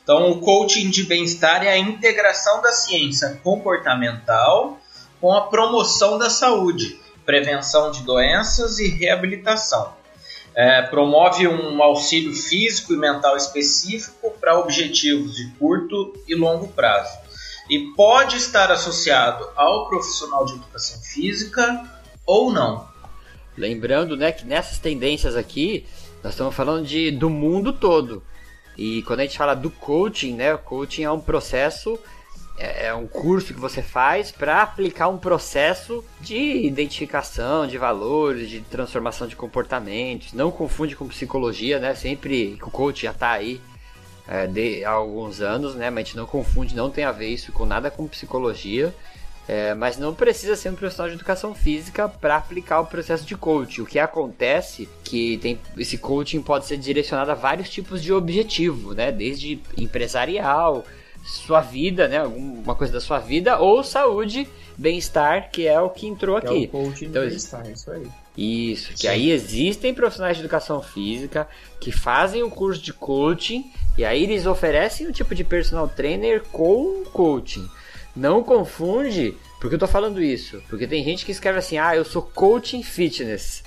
[0.03, 4.81] Então, o coaching de bem-estar é a integração da ciência comportamental
[5.23, 9.95] com a promoção da saúde, prevenção de doenças e reabilitação.
[10.53, 17.17] É, promove um auxílio físico e mental específico para objetivos de curto e longo prazo.
[17.71, 21.89] E pode estar associado ao profissional de educação física
[22.27, 22.89] ou não.
[23.57, 25.87] Lembrando, né, que nessas tendências aqui,
[26.21, 28.25] nós estamos falando de, do mundo todo.
[28.77, 31.97] E quando a gente fala do coaching, né, o coaching é um processo,
[32.63, 38.49] é, é um curso que você faz para aplicar um processo de identificação de valores,
[38.49, 40.33] de transformação de comportamentos.
[40.33, 41.95] Não confunde com psicologia, né?
[41.97, 43.61] Sempre o coaching já está aí
[44.29, 45.91] é, de, há alguns anos, né?
[45.91, 48.95] Mas a gente não confunde, não tem a ver isso com nada com psicologia.
[49.49, 53.37] É, mas não precisa ser um profissional de educação física para aplicar o processo de
[53.37, 53.81] coaching.
[53.81, 58.95] O que acontece que tem esse coaching pode ser direcionado a vários tipos de objetivo,
[58.95, 59.11] né?
[59.11, 60.85] Desde empresarial,
[61.23, 62.19] sua vida, né?
[62.19, 66.65] Alguma coisa da sua vida ou saúde, bem-estar, que é o que entrou Que aqui.
[66.65, 68.07] É o coaching Então, bem-estar, é isso aí.
[68.37, 71.47] Isso, que aí existem profissionais de educação física
[71.79, 76.43] que fazem o curso de coaching e aí eles oferecem um tipo de personal trainer
[76.51, 77.69] com coaching.
[78.17, 82.05] Não confunde, porque eu tô falando isso, porque tem gente que escreve assim: "Ah, eu
[82.05, 83.63] sou coaching fitness".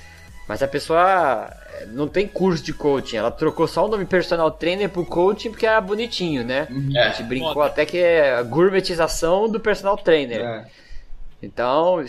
[0.48, 4.52] Mas a pessoa eh, não tem curso de coaching, ela trocou só o nome personal
[4.52, 6.68] trainer por coaching porque era bonitinho, né?
[6.98, 7.68] A gente brincou Moda.
[7.68, 10.42] até que é a gourmetização do personal trainer.
[10.42, 10.66] É.
[11.42, 12.04] Então,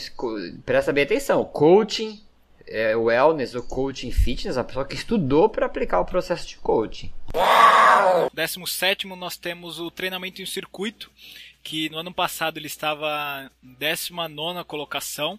[0.64, 1.44] presta bem atenção.
[1.44, 2.20] Coaching,
[2.66, 7.12] é, wellness ou coaching fitness, a pessoa que estudou para aplicar o processo de coaching.
[8.32, 11.10] 17 nós temos o treinamento em circuito,
[11.62, 15.38] que no ano passado ele estava em 19 colocação.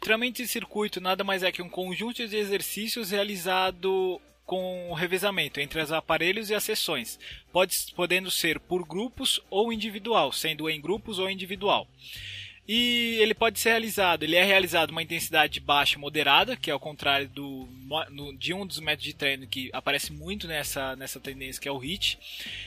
[0.00, 5.78] Treinamento em circuito nada mais é que um conjunto de exercícios realizado com revezamento entre
[5.80, 7.18] os aparelhos e as sessões,
[7.52, 11.86] pode, podendo ser por grupos ou individual, sendo em grupos ou individual.
[12.66, 16.80] E ele pode ser realizado, ele é realizado uma intensidade baixa moderada, que é ao
[16.80, 17.66] contrário do,
[18.10, 21.72] no- de um dos métodos de treino que aparece muito nessa, nessa tendência, que é
[21.72, 22.18] o HIIT.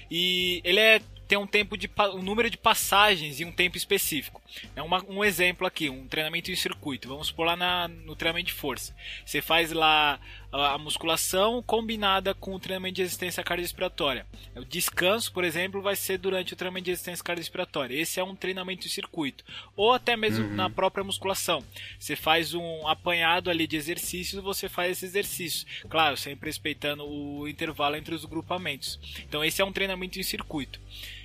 [0.10, 4.41] E ele é, tem um tempo de um número de passagens e um tempo específico.
[4.76, 7.08] É uma- um exemplo aqui, um treinamento em circuito.
[7.08, 8.96] Vamos supor lá na, no treinamento de força.
[9.26, 10.20] Você faz lá
[10.52, 14.26] a, a musculação combinada com o treinamento de resistência cardiorrespiratória.
[14.56, 17.96] O descanso, por exemplo, vai ser durante o treinamento de resistência cardiorrespiratória.
[17.96, 19.44] Esse é um treinamento em circuito.
[19.76, 21.64] Ou até mesmo na própria musculação.
[22.00, 25.66] Você faz um apanhado ali de exercícios, você faz esse exercício.
[25.90, 29.00] Claro, sempre respeitando o intervalo entre os grupamentos.
[29.20, 30.80] Então esse é um treinamento em circuito.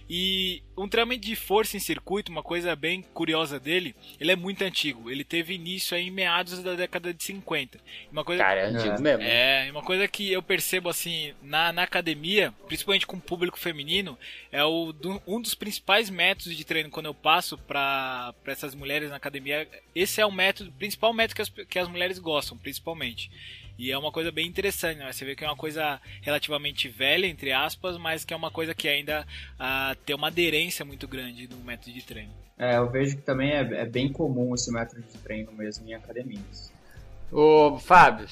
[0.08, 4.62] E um treinamento de força em circuito, uma coisa bem curiosa dele, ele é muito
[4.62, 5.10] antigo.
[5.10, 7.80] Ele teve início aí em meados da década de 50.
[8.12, 9.22] Uma coisa Cara, é antigo mesmo.
[9.22, 14.16] é, uma coisa que eu percebo assim na, na academia, principalmente com o público feminino,
[14.52, 19.10] é o, do- um dos principais métodos de treino quando eu passo para essas mulheres
[19.10, 19.68] na academia.
[19.94, 23.28] Esse é o método, principal método que as, que as mulheres gostam, principalmente.
[23.78, 25.12] E é uma coisa bem interessante, né?
[25.12, 28.74] Você vê que é uma coisa relativamente velha, entre aspas, mas que é uma coisa
[28.74, 29.26] que ainda
[29.58, 32.32] ah, tem uma aderência muito grande no método de treino.
[32.58, 35.92] É, eu vejo que também é, é bem comum esse método de treino mesmo em
[35.92, 36.72] academias.
[37.30, 38.26] Ô, Fábio,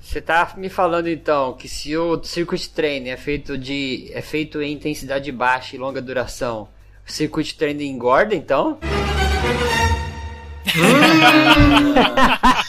[0.00, 4.62] você tá me falando então que se o circuit training é feito de é feito
[4.62, 6.68] em intensidade baixa e longa duração,
[7.06, 8.78] o circuit training engorda então?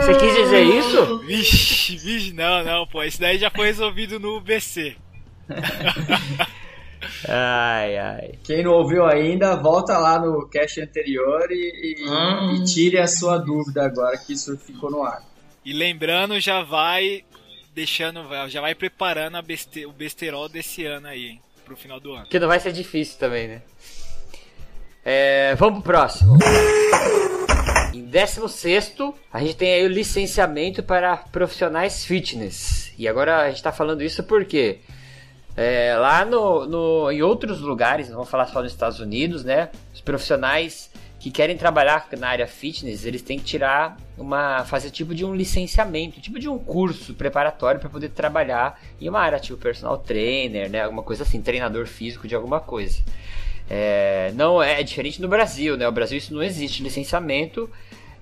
[0.00, 1.18] Você quis dizer isso?
[1.20, 4.96] Vixe, vixe, não, não, pô, esse daí já foi resolvido no BC.
[7.28, 8.32] Ai, ai.
[8.44, 12.54] Quem não ouviu ainda, volta lá no cast anterior e, e- Hum.
[12.56, 15.22] e tire a sua dúvida agora que isso ficou no ar.
[15.64, 17.22] E lembrando, já vai
[17.74, 22.12] deixando, já vai preparando a beste, o besterol desse ano aí, hein, pro final do
[22.14, 22.26] ano.
[22.26, 23.62] Que não vai ser difícil também, né?
[25.04, 26.38] É, vamos pro próximo.
[27.94, 28.96] Em 16,
[29.32, 32.92] a gente tem aí o licenciamento para profissionais fitness.
[32.98, 34.80] E agora a gente tá falando isso porque
[35.56, 39.68] é, lá no, no- em outros lugares, não vou falar só nos Estados Unidos, né?
[39.94, 44.64] Os profissionais que querem trabalhar na área fitness, eles têm que tirar uma.
[44.64, 49.20] fazer tipo de um licenciamento, tipo de um curso preparatório para poder trabalhar em uma
[49.20, 50.82] área, tipo personal trainer, né?
[50.82, 52.98] Alguma coisa assim, treinador físico de alguma coisa.
[53.68, 55.86] É, não é diferente no Brasil, né?
[55.86, 57.70] No Brasil isso não existe licenciamento,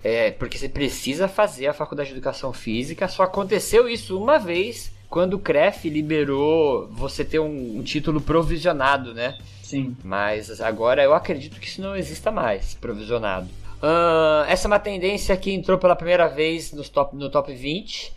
[0.03, 3.09] é, porque você precisa fazer a faculdade de educação física.
[3.09, 9.13] Só aconteceu isso uma vez quando o CREF liberou você ter um, um título provisionado,
[9.13, 9.37] né?
[9.63, 9.97] Sim.
[10.03, 13.49] Mas agora eu acredito que isso não exista mais, provisionado.
[13.83, 18.13] Ahn, essa é uma tendência que entrou pela primeira vez nos top, no top 20.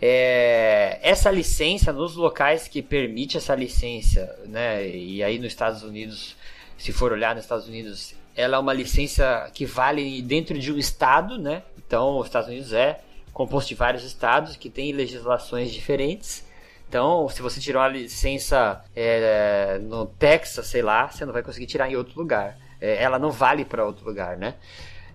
[0.00, 4.88] É, essa licença, nos locais que permite essa licença, né?
[4.88, 6.36] E aí nos Estados Unidos,
[6.78, 10.78] se for olhar nos Estados Unidos, ela é uma licença que vale dentro de um
[10.78, 11.62] estado, né?
[11.76, 13.00] Então, os Estados Unidos é
[13.32, 16.46] composto de vários estados que têm legislações diferentes.
[16.88, 21.66] Então, se você tirar uma licença é, no Texas, sei lá, você não vai conseguir
[21.66, 22.56] tirar em outro lugar.
[22.80, 24.54] É, ela não vale para outro lugar, né?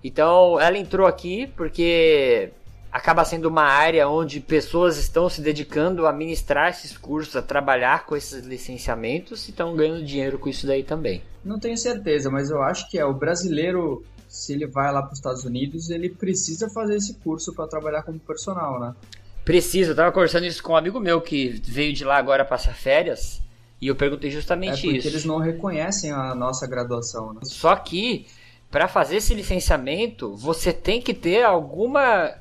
[0.03, 2.51] Então, ela entrou aqui porque
[2.93, 8.05] acaba sendo uma área onde pessoas estão se dedicando a ministrar esses cursos, a trabalhar
[8.05, 11.23] com esses licenciamentos e estão ganhando dinheiro com isso daí também.
[11.43, 15.11] Não tenho certeza, mas eu acho que é o brasileiro, se ele vai lá para
[15.11, 18.93] os Estados Unidos, ele precisa fazer esse curso para trabalhar como personal, né?
[19.43, 22.75] Preciso, eu tava conversando isso com um amigo meu que veio de lá agora passar
[22.75, 23.41] férias.
[23.81, 25.07] E eu perguntei É justamente porque isso.
[25.07, 27.41] eles não reconhecem a nossa graduação, né?
[27.43, 28.27] Só que
[28.69, 32.33] para fazer esse licenciamento, você tem que ter alguma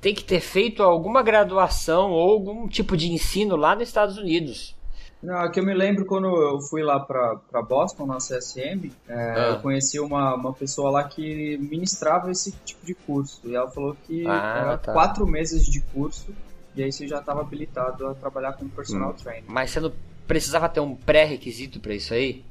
[0.00, 4.74] tem que ter feito alguma graduação ou algum tipo de ensino lá nos Estados Unidos.
[5.20, 9.14] Não, é que eu me lembro quando eu fui lá pra Boston, na CSM, é,
[9.14, 9.48] Ah.
[9.54, 13.40] eu conheci uma, uma pessoa lá que ministrava esse tipo de curso.
[13.44, 14.92] E ela falou que Ah, era tá.
[14.92, 16.28] quatro meses de curso,
[16.76, 19.14] e aí você já estava habilitado a trabalhar como personal Hum.
[19.14, 19.42] trainer.
[19.48, 19.92] Mas você não
[20.28, 22.44] precisava ter um pré-requisito para isso aí?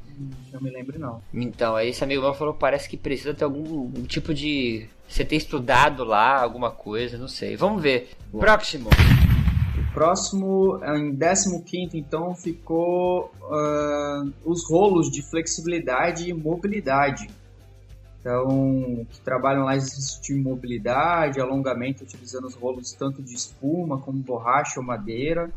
[0.52, 1.22] Eu me lembro não.
[1.34, 4.88] Então, aí esse amigo meu falou parece que precisa ter algum um tipo de.
[5.08, 7.56] Você ter estudado lá, alguma coisa, não sei.
[7.56, 8.10] Vamos ver.
[8.32, 8.90] Próximo.
[8.90, 17.30] O próximo, é, em 15 então, ficou ah, os rolos de flexibilidade e mobilidade.
[18.20, 24.18] Então, que trabalham lá exercício de mobilidade, alongamento utilizando os rolos tanto de espuma como
[24.20, 25.50] borracha ou madeira.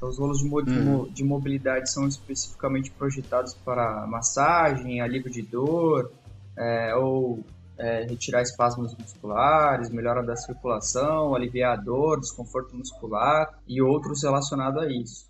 [0.00, 5.42] Então, os rolos de, mo- mo- de mobilidade são especificamente projetados para massagem, alívio de
[5.42, 6.10] dor,
[6.56, 7.44] é, ou
[7.76, 14.82] é, retirar espasmos musculares, melhora da circulação, aliviar a dor, desconforto muscular e outros relacionados
[14.82, 15.28] a isso.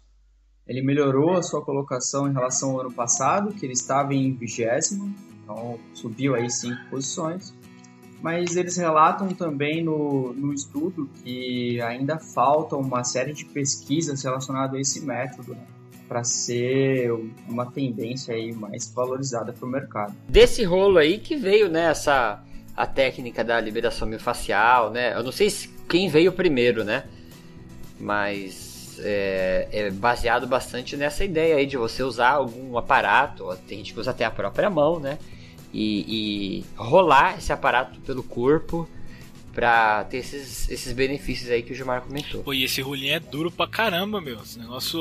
[0.68, 5.12] Ele melhorou a sua colocação em relação ao ano passado, que ele estava em vigésimo,
[5.42, 7.52] então subiu aí cinco posições.
[8.22, 14.76] Mas eles relatam também no, no estudo que ainda falta uma série de pesquisas relacionadas
[14.76, 15.66] a esse método né,
[16.06, 17.10] para ser
[17.48, 20.14] uma tendência aí mais valorizada para o mercado.
[20.28, 22.42] Desse rolo aí que veio, né, essa
[22.76, 25.14] a técnica da liberação miofascial, né?
[25.14, 27.04] Eu não sei se quem veio primeiro, né?
[27.98, 33.92] Mas é, é baseado bastante nessa ideia aí de você usar algum aparato, tem gente
[33.92, 35.18] que usa até a própria mão, né?
[35.72, 38.88] E, e rolar esse aparato pelo corpo
[39.52, 42.42] pra ter esses, esses benefícios aí que o Gilmar comentou.
[42.42, 44.40] Pô, e esse rolinho é duro pra caramba, meu.
[44.42, 45.00] Esse negócio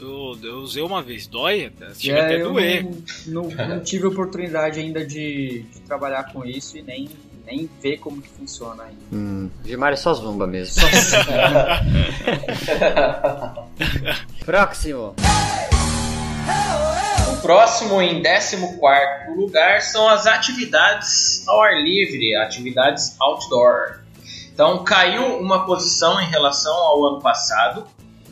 [0.00, 2.84] eu, eu usei uma vez, dói, chega É, até eu doer.
[3.26, 7.08] Não, não, não tive oportunidade ainda de, de trabalhar com isso e nem,
[7.44, 9.00] nem ver como que funciona ainda.
[9.12, 10.80] Hum, Gilmar é só zumba mesmo.
[14.44, 15.14] Próximo.
[17.42, 18.56] Próximo, em 14
[19.34, 24.00] lugar, são as atividades ao ar livre, atividades outdoor.
[24.52, 27.86] Então, caiu uma posição em relação ao ano passado.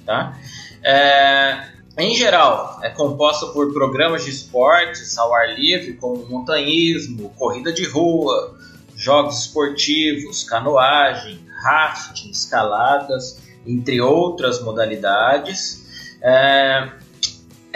[0.05, 0.37] Tá?
[0.83, 7.73] É, em geral, é composta por programas de esportes ao ar livre, como montanhismo, corrida
[7.73, 8.57] de rua,
[8.95, 15.87] jogos esportivos, canoagem, rafting, escaladas, entre outras modalidades.
[16.21, 16.89] É,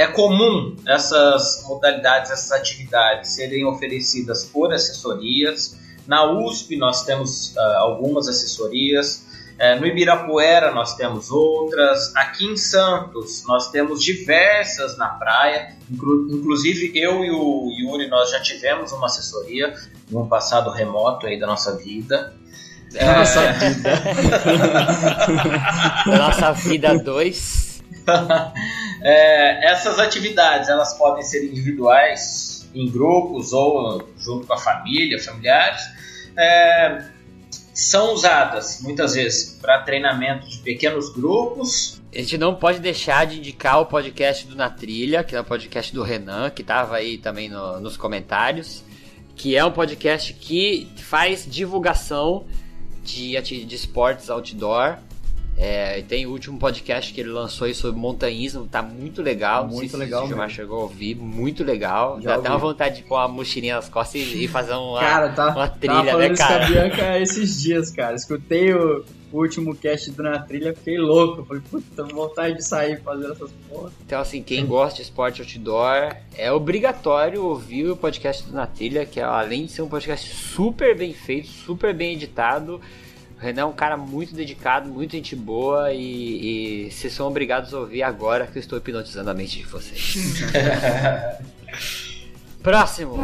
[0.02, 5.78] é comum essas modalidades, essas atividades serem oferecidas por assessorias.
[6.06, 9.24] Na USP nós temos uh, algumas assessorias,
[9.54, 16.28] uh, no Ibirapuera nós temos outras, aqui em Santos nós temos diversas na praia, Inclu
[16.32, 19.72] inclusive eu e o Yuri nós já tivemos uma assessoria
[20.10, 22.34] num passado remoto aí da nossa vida.
[22.92, 24.02] Da nossa vida.
[26.06, 27.82] da nossa vida 2.
[29.02, 35.82] é, essas atividades elas podem ser individuais, em grupos ou junto com a família, familiares.
[36.36, 37.04] É,
[37.74, 42.00] são usadas muitas vezes para treinamento de pequenos grupos.
[42.14, 45.44] A gente não pode deixar de indicar o podcast do Na Trilha, que é o
[45.44, 48.84] podcast do Renan, que estava aí também no, nos comentários,
[49.34, 52.46] que é um podcast que faz divulgação
[53.02, 54.98] de, de esportes outdoor.
[55.56, 59.68] É, tem o último podcast que ele lançou aí sobre montanhismo, tá muito legal.
[59.68, 60.56] Muito se legal o Gilmar mesmo.
[60.56, 62.20] chegou a ouvir, muito legal.
[62.20, 62.66] Já Dá até uma ouvi.
[62.66, 65.94] vontade de pôr uma mochilinha nas costas e, e fazer uma, Cara, tá, uma trilha,
[66.04, 66.66] falando né, isso com a cara?
[66.66, 68.16] Bianca esses dias, cara.
[68.16, 71.44] Escutei o, o último cast do Na Trilha, fiquei louco.
[71.44, 73.90] Falei, puta, vontade de sair fazendo essas porra.
[74.04, 79.06] Então, assim, quem gosta de esporte outdoor, é obrigatório ouvir o podcast do Na Trilha,
[79.06, 82.80] que é, além de ser um podcast super bem feito, super bem editado,
[83.42, 87.80] Renan é um cara muito dedicado, muito gente boa e, e vocês são obrigados a
[87.80, 90.44] ouvir agora que eu estou hipnotizando a mente de vocês.
[92.62, 93.16] Próximo.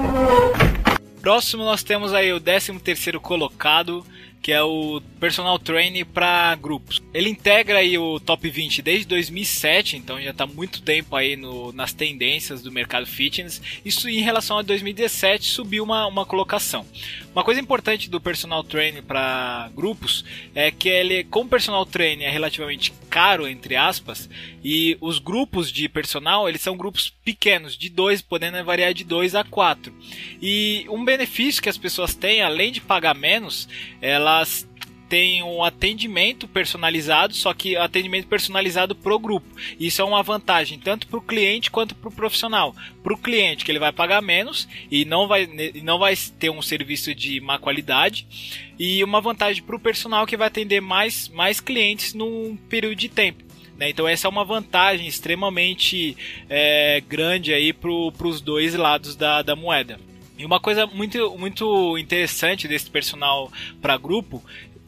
[1.21, 4.05] Próximo nós temos aí o 13 terceiro colocado,
[4.43, 7.03] que é o Personal Training para grupos.
[7.13, 11.73] Ele integra aí o Top 20 desde 2007, então já está muito tempo aí no,
[11.73, 13.61] nas tendências do mercado fitness.
[13.85, 16.87] Isso em relação a 2017 subiu uma, uma colocação.
[17.35, 20.25] Uma coisa importante do Personal Training para grupos
[20.55, 24.29] é que ele, como Personal Training é relativamente caro, entre aspas,
[24.65, 29.35] e os grupos de personal, eles são grupos pequenos, de dois, podendo variar de 2
[29.35, 29.95] a 4.
[30.43, 33.69] E um benefício que as pessoas têm, além de pagar menos,
[34.01, 34.67] elas
[35.09, 39.49] tem um atendimento personalizado, só que atendimento personalizado pro grupo.
[39.79, 42.75] Isso é uma vantagem tanto para o cliente quanto para o profissional.
[43.03, 45.49] Para o cliente, que ele vai pagar menos e não vai,
[45.83, 48.27] não vai ter um serviço de má qualidade.
[48.79, 53.09] E uma vantagem para o personal que vai atender mais, mais clientes num período de
[53.09, 53.43] tempo.
[53.77, 53.91] Né?
[53.91, 56.17] Então essa é uma vantagem extremamente
[56.49, 59.99] é, grande aí para os dois lados da, da moeda.
[60.39, 63.51] E uma coisa muito, muito interessante desse personal
[63.83, 64.41] para grupo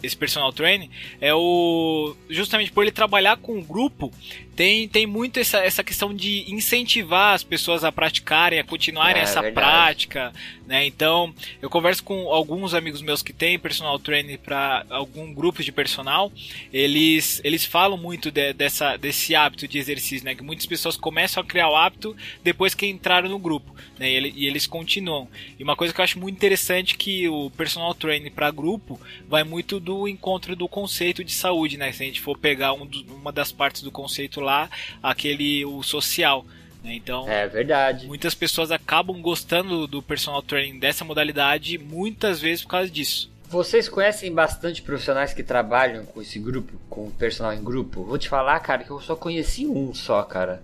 [0.03, 0.91] esse personal training
[1.21, 4.13] é o justamente por ele trabalhar com o grupo
[4.55, 9.25] tem, tem muito essa, essa questão de incentivar as pessoas a praticarem, a continuarem é,
[9.25, 10.07] essa verdade.
[10.07, 10.33] prática,
[10.67, 10.87] né?
[10.87, 15.73] Então, eu converso com alguns amigos meus que têm personal training para algum grupo de
[15.73, 16.33] personal,
[16.73, 20.35] eles, eles falam muito de, dessa, desse hábito de exercício, né?
[20.35, 24.11] Que muitas pessoas começam a criar o hábito depois que entraram no grupo, né?
[24.11, 25.29] E, ele, e eles continuam.
[25.59, 29.43] E uma coisa que eu acho muito interessante que o personal training para grupo vai
[29.43, 31.91] muito do encontro do conceito de saúde, né?
[31.93, 34.69] Se a gente for pegar um uma das partes do conceito lá
[35.03, 36.45] aquele o social.
[36.83, 36.95] Né?
[36.95, 38.07] Então, é verdade.
[38.07, 43.31] Muitas pessoas acabam gostando do personal training dessa modalidade, muitas vezes por causa disso.
[43.49, 48.05] Vocês conhecem bastante profissionais que trabalham com esse grupo, com o personal em grupo?
[48.05, 50.63] Vou te falar, cara, que eu só conheci um só, cara.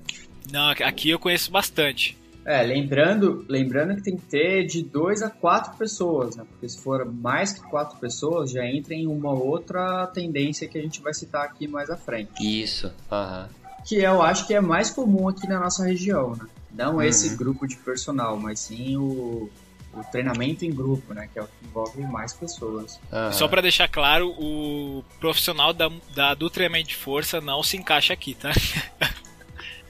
[0.53, 2.17] Não, aqui eu conheço bastante.
[2.45, 6.45] É, lembrando, lembrando que tem que ter de dois a quatro pessoas, né?
[6.49, 10.81] Porque se for mais que quatro pessoas, já entra em uma outra tendência que a
[10.81, 12.31] gente vai citar aqui mais à frente.
[12.41, 13.49] Isso, aham.
[13.51, 16.47] Uhum que eu acho que é mais comum aqui na nossa região, né?
[16.73, 17.03] Não uhum.
[17.03, 19.49] esse grupo de personal, mas sim o,
[19.95, 21.29] o treinamento em grupo, né?
[21.33, 23.01] Que é o que envolve mais pessoas.
[23.11, 23.33] Uhum.
[23.33, 28.13] Só para deixar claro, o profissional da, da, do treinamento de força não se encaixa
[28.13, 28.51] aqui, tá?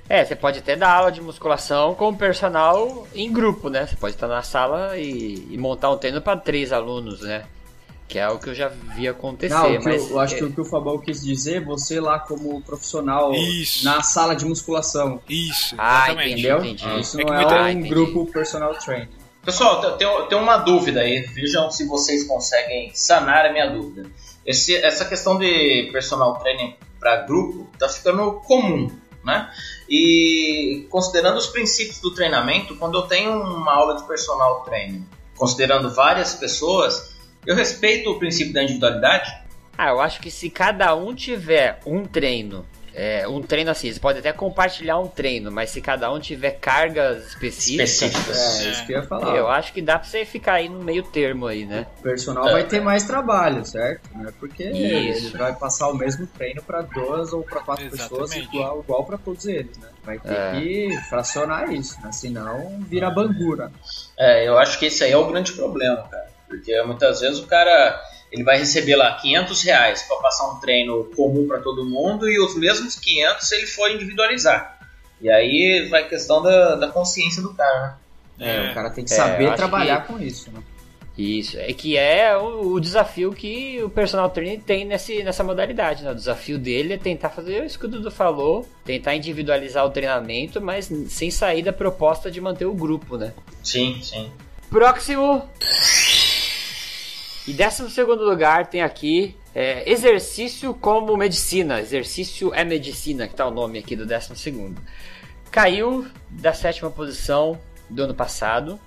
[0.09, 3.87] É, você pode até dar aula de musculação com o personal em grupo, né?
[3.87, 7.45] Você pode estar na sala e, e montar um treino para três alunos, né?
[8.09, 9.55] Que é o que eu já vi acontecer.
[9.55, 10.39] Não, mas eu, acho é...
[10.39, 13.85] que o que o Fabão quis dizer, você lá como profissional Isso.
[13.85, 15.21] na sala de musculação.
[15.29, 16.65] Isso, ah, entendeu?
[16.65, 17.01] Entendi.
[17.01, 19.09] Isso é não é, é um ah, grupo personal training.
[19.45, 21.21] Pessoal, tem, tem uma dúvida aí.
[21.21, 24.09] Vejam se vocês conseguem sanar a minha dúvida.
[24.45, 28.91] Esse, essa questão de personal training para grupo tá ficando comum,
[29.25, 29.51] né?
[29.89, 35.95] E considerando os princípios do treinamento, quando eu tenho uma aula de personal training, considerando
[35.95, 37.16] várias pessoas,
[37.47, 39.33] eu respeito o princípio da individualidade.
[39.79, 42.65] Ah, eu acho que se cada um tiver um treino,
[42.99, 46.53] é, um treino assim, você pode até compartilhar um treino, mas se cada um tiver
[46.53, 47.91] cargas específicas.
[47.91, 48.61] Específicas.
[48.65, 49.37] É, isso que eu ia falar.
[49.37, 51.87] Eu acho que dá pra você ficar aí no meio termo aí, né?
[51.99, 52.53] O personal é.
[52.53, 54.09] vai ter mais trabalho, certo?
[54.15, 55.27] Não é porque isso.
[55.27, 58.09] ele vai passar o mesmo treino para duas ou para quatro Exatamente.
[58.09, 59.89] pessoas igual, igual para todos eles, né?
[60.03, 60.53] Vai ter é.
[60.59, 62.11] que fracionar isso, né?
[62.13, 63.71] Senão vira bangura.
[64.17, 66.36] É, eu acho que esse aí é o grande problema, cara.
[66.49, 71.05] Porque muitas vezes o cara ele vai receber lá 500 reais para passar um treino
[71.17, 74.79] comum para todo mundo e os mesmos 500 se ele for individualizar.
[75.21, 77.97] E aí vai questão da, da consciência do cara, né?
[78.39, 80.13] É, o cara tem que é, saber trabalhar que...
[80.13, 80.63] com isso, né?
[81.17, 86.05] Isso, é que é o, o, desafio que o personal trainer tem nesse, nessa modalidade.
[86.05, 86.11] Né?
[86.11, 90.61] O desafio dele é tentar fazer isso que o Dudu falou, tentar individualizar o treinamento,
[90.61, 93.33] mas sem sair da proposta de manter o grupo, né?
[93.63, 94.31] Sim, sim.
[94.69, 95.49] Próximo.
[97.47, 101.81] E décimo segundo lugar tem aqui é, exercício como medicina.
[101.81, 104.83] Exercício é medicina, que tá o nome aqui do décimo segundo.
[105.51, 107.57] Caiu da sétima posição
[107.89, 108.81] do ano passado.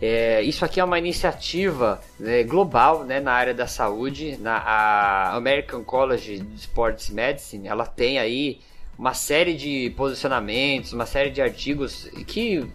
[0.00, 4.36] É, isso aqui é uma iniciativa né, global né, na área da saúde.
[4.40, 8.60] Na, a American College of Sports Medicine, ela tem aí
[8.98, 12.68] uma série de posicionamentos, uma série de artigos que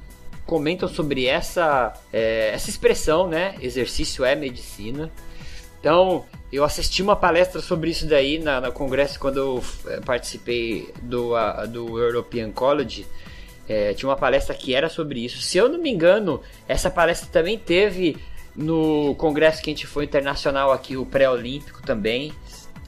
[0.48, 3.56] comentam sobre essa, é, essa expressão, né?
[3.62, 5.12] Exercício é medicina.
[5.80, 10.92] Então, eu assisti uma palestra sobre isso daí na, no congresso quando eu é, participei
[11.04, 13.06] do, a, do European College.
[13.68, 15.42] É, tinha uma palestra que era sobre isso.
[15.42, 18.18] Se eu não me engano, essa palestra também teve
[18.56, 22.34] no congresso que a gente foi internacional aqui, o pré-olímpico também,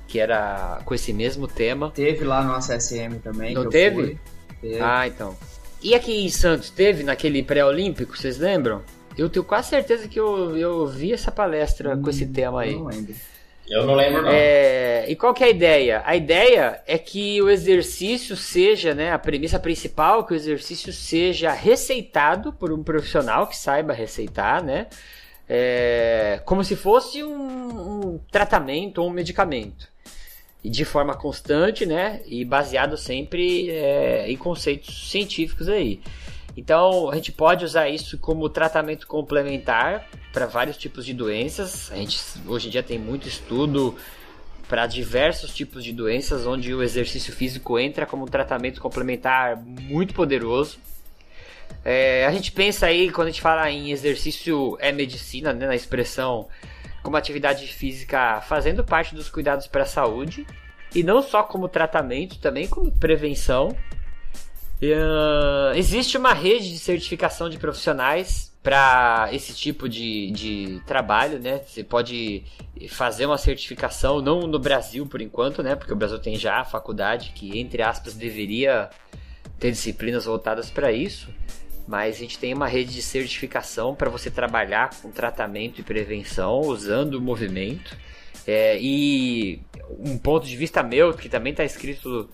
[0.07, 1.91] que era com esse mesmo tema.
[1.91, 3.53] Teve lá no ACSM também.
[3.53, 4.17] Não teve?
[4.61, 4.79] teve?
[4.81, 5.35] Ah, então.
[5.81, 8.83] E aqui em Santos teve naquele pré-olímpico, vocês lembram?
[9.17, 12.75] Eu tenho quase certeza que eu, eu vi essa palestra hum, com esse tema aí.
[12.75, 13.15] Não lembro.
[13.67, 14.29] Eu não lembro não.
[14.29, 16.01] É, e qual que é a ideia?
[16.05, 21.51] A ideia é que o exercício seja, né, a premissa principal, que o exercício seja
[21.51, 24.87] receitado por um profissional que saiba receitar, né?
[25.47, 29.87] É, como se fosse um, um tratamento ou um medicamento
[30.63, 32.21] de forma constante, né?
[32.25, 36.01] E baseado sempre é, em conceitos científicos aí.
[36.57, 41.91] Então a gente pode usar isso como tratamento complementar para vários tipos de doenças.
[41.91, 43.95] A gente hoje em dia tem muito estudo
[44.67, 50.13] para diversos tipos de doenças, onde o exercício físico entra como um tratamento complementar muito
[50.13, 50.77] poderoso.
[51.83, 55.75] É, a gente pensa aí, quando a gente fala em exercício é medicina, né, na
[55.75, 56.47] expressão
[57.01, 60.45] como atividade física fazendo parte dos cuidados para a saúde,
[60.93, 63.69] e não só como tratamento, também como prevenção.
[64.81, 71.61] Uh, existe uma rede de certificação de profissionais para esse tipo de, de trabalho, né?
[71.65, 72.43] Você pode
[72.89, 75.75] fazer uma certificação, não no Brasil por enquanto, né?
[75.75, 78.89] Porque o Brasil tem já a faculdade que, entre aspas, deveria
[79.59, 81.29] ter disciplinas voltadas para isso.
[81.89, 86.59] Mas a gente tem uma rede de certificação para você trabalhar com tratamento e prevenção
[86.59, 87.97] usando o movimento.
[88.45, 89.59] É, e
[89.97, 92.29] um ponto de vista meu, que também está escrito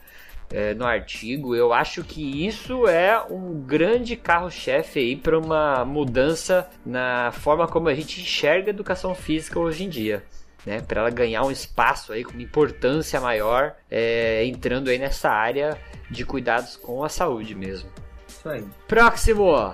[0.51, 6.69] é, no artigo, eu acho que isso é um grande carro-chefe aí para uma mudança
[6.85, 10.21] na forma como a gente enxerga a educação física hoje em dia.
[10.65, 15.29] Né, para ela ganhar um espaço aí com uma importância maior, é, entrando aí nessa
[15.29, 15.77] área
[16.11, 17.87] de cuidados com a saúde mesmo.
[18.45, 18.63] Isso aí.
[18.87, 19.73] Próximo!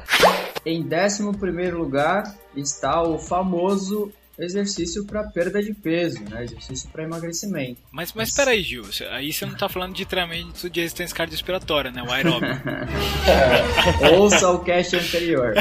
[0.65, 2.23] Em 11 lugar
[2.55, 6.45] está o famoso exercício para perda de peso, né?
[6.45, 7.81] Exercício para emagrecimento.
[7.91, 12.01] Mas, mas peraí, Gil, aí você não tá falando de treinamento de resistência cardiorrespiratória, né?
[12.01, 12.47] O aeróbio.
[14.17, 15.53] Ouça o cast anterior.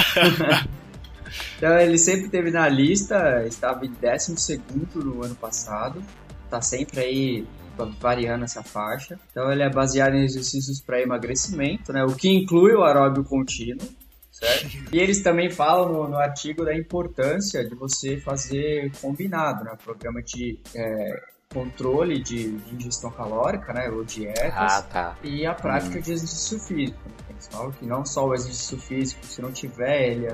[1.58, 4.62] então ele sempre teve na lista, estava em 12
[4.94, 6.00] no ano passado,
[6.48, 7.46] tá sempre aí
[7.86, 9.18] variando essa faixa.
[9.30, 12.04] Então ele é baseado em exercícios para emagrecimento, né?
[12.04, 13.86] O que inclui o aeróbio contínuo.
[14.30, 14.94] Certo?
[14.94, 19.76] E eles também falam no, no, artigo da importância de você fazer combinado, né?
[19.84, 21.20] Programa de é,
[21.52, 23.90] controle de, de, ingestão calórica, né?
[23.90, 24.52] Ou dietas.
[24.54, 25.16] Ah, tá.
[25.22, 26.02] E a prática hum.
[26.02, 27.00] de exercício físico.
[27.28, 30.28] Eles falam que não só o exercício físico, se não tiver ele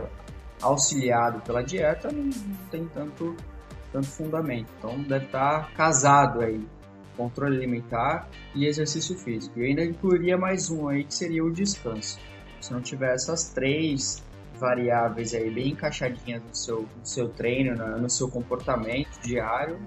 [0.63, 3.35] auxiliado pela dieta, não, não tem tanto,
[3.93, 4.69] tanto fundamento.
[4.79, 6.67] Então deve estar casado aí
[7.17, 9.59] controle alimentar e exercício físico.
[9.59, 12.19] E ainda incluiria mais um aí que seria o descanso.
[12.61, 14.23] Se não tiver essas três
[14.59, 19.79] variáveis aí bem encaixadinhas no seu, no seu treino, no seu comportamento diário,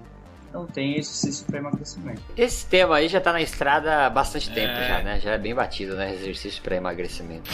[0.52, 2.22] não tem exercício para emagrecimento.
[2.36, 4.88] Esse tema aí já está na estrada há bastante tempo é.
[4.88, 5.20] já, né?
[5.20, 6.14] Já é bem batido, né?
[6.14, 7.50] Exercício para emagrecimento.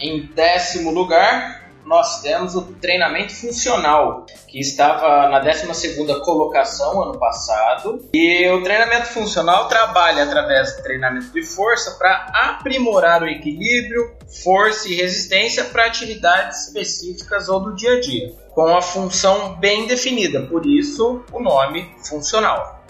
[0.00, 8.08] Em décimo lugar, nós temos o treinamento funcional, que estava na 12 colocação ano passado.
[8.14, 14.88] E o treinamento funcional trabalha através do treinamento de força para aprimorar o equilíbrio, força
[14.88, 20.42] e resistência para atividades específicas ou do dia a dia, com a função bem definida,
[20.42, 22.82] por isso o nome funcional.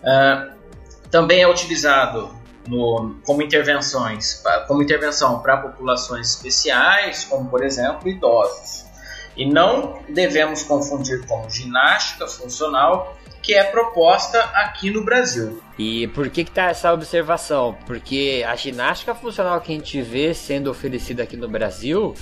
[0.00, 0.58] Uh,
[1.10, 8.84] também é utilizado no, como intervenções, como intervenção para populações especiais, como por exemplo idosos.
[9.36, 15.62] E não devemos confundir com ginástica funcional, que é proposta aqui no Brasil.
[15.78, 17.76] E por que que tá essa observação?
[17.86, 22.14] Porque a ginástica funcional que a gente vê sendo oferecida aqui no Brasil,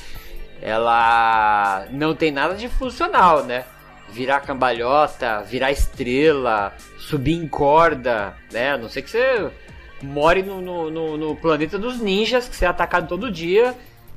[0.62, 3.64] ela não tem nada de funcional, né?
[4.10, 8.72] Virar cambalhota, virar estrela, subir em corda, né?
[8.72, 9.50] A não sei que você
[10.02, 13.74] more no, no, no, no planeta dos ninjas, que você é atacado todo dia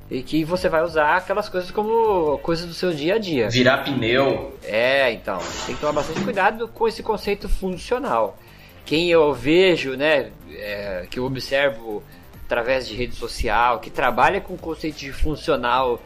[0.10, 3.50] e que você vai usar aquelas coisas como coisas do seu dia a dia.
[3.50, 4.58] Virar pneu.
[4.64, 8.38] É, então, tem que tomar bastante cuidado com esse conceito funcional.
[8.86, 12.04] Quem eu vejo, né, é, que eu observo
[12.46, 16.02] através de rede social, que trabalha com o conceito de funcional,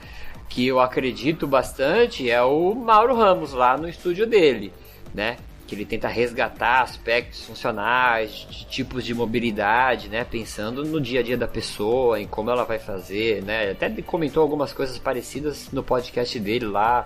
[0.47, 4.71] que eu acredito bastante, é o Mauro Ramos lá no estúdio dele,
[5.13, 5.37] né?
[5.65, 11.23] Que ele tenta resgatar aspectos funcionais, de tipos de mobilidade, né, pensando no dia a
[11.23, 15.83] dia da pessoa, em como ela vai fazer, né, até comentou algumas coisas parecidas no
[15.83, 17.05] podcast dele lá.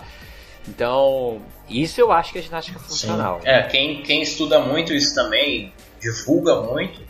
[0.67, 3.39] Então, isso eu acho que é ginástica funcional.
[3.41, 3.47] Sim.
[3.47, 7.01] É, quem, quem estuda muito isso também, divulga muito,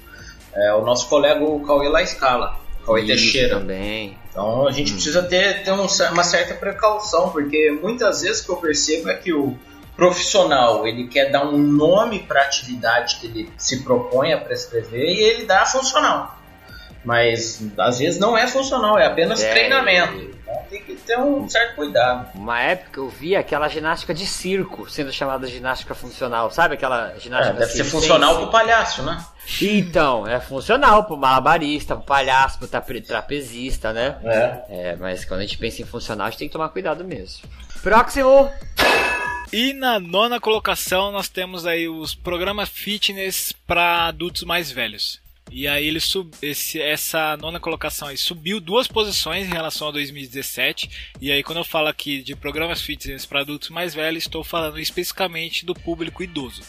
[0.54, 3.60] é o nosso colega o Cauê La Escala, Cauê isso Teixeira.
[3.60, 4.18] também.
[4.30, 4.96] Então a gente hum.
[4.96, 9.16] precisa ter, ter um, uma certa precaução, porque muitas vezes o que eu percebo é
[9.16, 9.58] que o
[10.00, 15.10] profissional ele quer dar um nome para a atividade que ele se propõe a prescrever
[15.10, 16.40] e ele dá funcional.
[17.04, 20.18] Mas às vezes não é funcional, é apenas é, treinamento.
[20.18, 22.30] Então tem que ter um certo cuidado.
[22.36, 27.56] Uma época eu vi aquela ginástica de circo sendo chamada ginástica funcional, sabe aquela ginástica?
[27.56, 29.24] É, deve ser funcional pro palhaço, né?
[29.62, 34.18] Então, é funcional pro malabarista, pro palhaço, pro trapezista, né?
[34.24, 34.62] É.
[34.70, 34.96] é.
[34.98, 37.44] Mas quando a gente pensa em funcional, a gente tem que tomar cuidado mesmo.
[37.82, 38.50] Próximo!
[39.52, 45.20] E na nona colocação nós temos aí os programas fitness para adultos mais velhos.
[45.52, 49.92] E aí ele sub, esse, essa nona colocação aí subiu duas posições em relação a
[49.92, 51.16] 2017.
[51.20, 54.80] E aí quando eu falo aqui de programas fitness para adultos mais velhos, estou falando
[54.80, 56.62] especificamente do público idoso.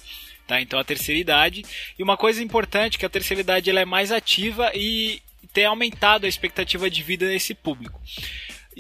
[0.47, 0.59] tá?
[0.59, 1.63] Então a terceira idade.
[1.99, 5.21] E uma coisa importante que a terceira idade ela é mais ativa e
[5.53, 8.01] tem aumentado a expectativa de vida desse público.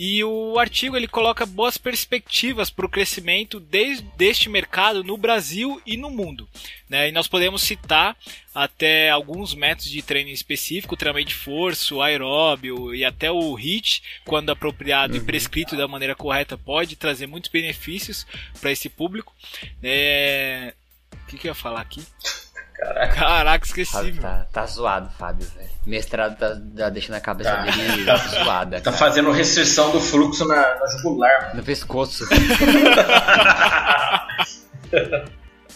[0.02, 5.78] E o artigo ele coloca boas perspectivas para o crescimento desde deste mercado no Brasil
[5.84, 6.48] e no mundo.
[6.88, 7.10] Né?
[7.10, 8.16] E nós podemos citar
[8.54, 14.02] até alguns métodos de treino específico, treinamento de força, o aeróbio e até o HIIT,
[14.24, 15.20] quando apropriado uhum.
[15.20, 18.26] e prescrito da maneira correta, pode trazer muitos benefícios
[18.58, 19.34] para esse público.
[19.82, 20.72] É...
[21.12, 22.02] O que, que eu ia falar aqui?
[22.80, 23.14] Caraca.
[23.14, 23.92] Caraca, esqueci.
[23.92, 25.68] Fábio tá, tá zoado, Fábio, velho.
[25.84, 27.62] Mestrado tá, tá deixando a cabeça tá.
[27.62, 28.78] dele tá zoada.
[28.78, 28.96] Tá cara.
[28.96, 31.42] fazendo restrição do fluxo na, na jugular.
[31.42, 31.56] Mano.
[31.56, 32.24] No pescoço.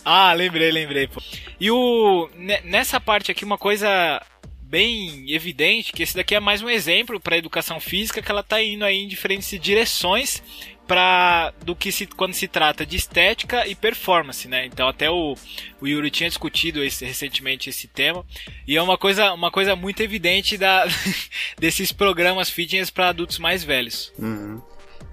[0.05, 1.07] ah, lembrei, lembrei.
[1.07, 1.21] Pô.
[1.61, 2.31] E o
[2.65, 4.23] nessa parte aqui uma coisa
[4.63, 8.63] bem evidente que esse daqui é mais um exemplo para educação física que ela está
[8.63, 10.43] indo aí em diferentes direções
[10.87, 14.67] para do que se quando se trata de estética e performance, né?
[14.67, 15.35] Então até o,
[15.81, 18.25] o Yuri tinha discutido esse, recentemente esse tema
[18.67, 20.85] e é uma coisa uma coisa muito evidente da
[21.59, 24.13] desses programas fitness para adultos mais velhos.
[24.19, 24.61] Uhum.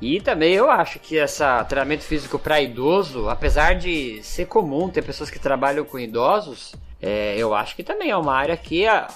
[0.02, 5.04] E também eu acho que essa treinamento físico para idoso, apesar de ser comum ter
[5.04, 9.08] pessoas que trabalham com idosos, é, eu acho que também é uma área que a,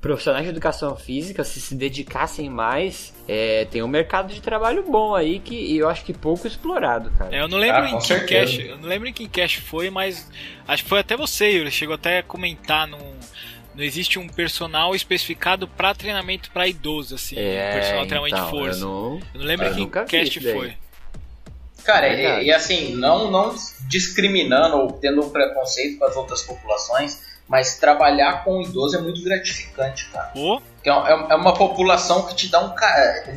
[0.00, 5.14] profissionais de educação física, se se dedicassem mais, é, tem um mercado de trabalho bom
[5.14, 7.34] aí que eu acho que pouco explorado, cara.
[7.34, 9.90] É, eu não lembro ah, em que cash, eu não lembro em que cash foi,
[9.90, 10.30] mas
[10.68, 13.12] acho que foi até você, Yuri, chegou até a comentar num
[13.74, 17.36] não existe um personal especificado para treinamento para idoso, assim.
[17.38, 18.80] É, um personal treinamento então, de força.
[18.80, 20.74] Eu não, eu não lembro em que cast foi.
[21.82, 23.54] Cara, é e, e, assim, não, não
[23.88, 29.00] discriminando ou tendo um preconceito com as outras populações, mas trabalhar com o idoso é
[29.00, 30.32] muito gratificante, cara.
[30.34, 30.60] Oh.
[30.84, 32.74] É, é, uma população que te dá um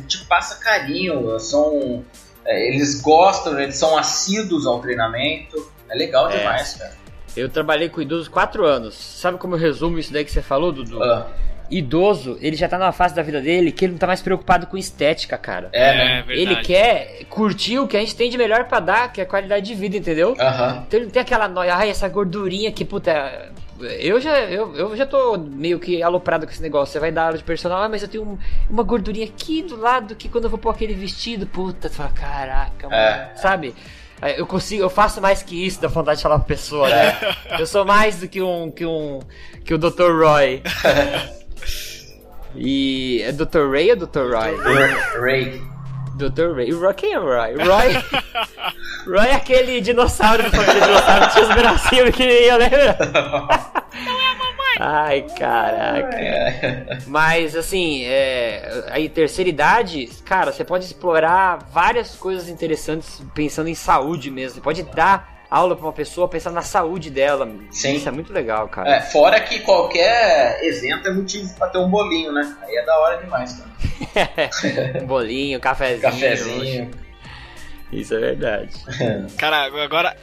[0.06, 2.04] te passa carinho, são
[2.44, 5.70] é, eles gostam, eles são assíduos ao treinamento.
[5.88, 6.38] É legal é.
[6.38, 6.94] demais, cara.
[7.36, 8.94] Eu trabalhei com idosos quatro anos.
[8.94, 11.02] Sabe como eu resumo isso daí que você falou, Dudu?
[11.02, 11.26] Ah.
[11.68, 14.68] Idoso, ele já tá numa fase da vida dele que ele não tá mais preocupado
[14.68, 15.68] com estética, cara.
[15.72, 16.24] É, né?
[16.28, 19.24] É ele quer curtir o que a gente tem de melhor para dar, que é
[19.24, 20.28] a qualidade de vida, entendeu?
[20.28, 20.34] Uhum.
[20.86, 23.50] Então ele não tem aquela noia, ai, essa gordurinha que, puta,
[23.80, 26.92] eu já, eu, eu já tô meio que aloprado com esse negócio.
[26.92, 29.76] Você vai dar aula de personal, ah, mas eu tenho um, uma gordurinha aqui do
[29.76, 33.32] lado que quando eu vou pôr aquele vestido, puta, tu fala, caraca, mano, é.
[33.36, 33.74] sabe?
[34.36, 37.18] Eu consigo, eu faço mais que isso, da vontade de falar pra pessoa, né?
[37.58, 39.20] eu sou mais do que um que um
[39.62, 40.10] que o Dr.
[40.18, 40.62] Roy.
[42.56, 43.70] e é Dr.
[43.70, 44.32] Ray ou Dr.
[44.32, 44.56] Roy?
[45.20, 45.75] Ray.
[46.16, 46.54] Dr.
[46.54, 46.72] Ray.
[46.72, 47.54] Roy, quem é o Roy?
[47.54, 47.94] Roy.
[49.06, 52.18] Roy é aquele dinossauro do família dinossauro que tinha os bracinhos?
[54.04, 54.76] Não é a mamãe!
[54.78, 56.16] Ai, caraca.
[56.16, 56.98] É.
[57.06, 63.74] Mas, assim, é, aí, terceira idade, cara, você pode explorar várias coisas interessantes pensando em
[63.74, 64.56] saúde mesmo.
[64.56, 67.50] Você pode dar aula para uma pessoa pensar na saúde dela.
[67.70, 67.94] Sim.
[67.94, 68.96] Isso é muito legal, cara.
[68.96, 72.56] É, fora que qualquer evento é motivo para ter um bolinho, né?
[72.62, 75.00] Aí é da hora demais, cara.
[75.02, 76.02] um bolinho, cafezinho.
[76.02, 76.90] Cafezinho.
[77.92, 78.70] Isso é verdade.
[79.38, 80.16] cara, agora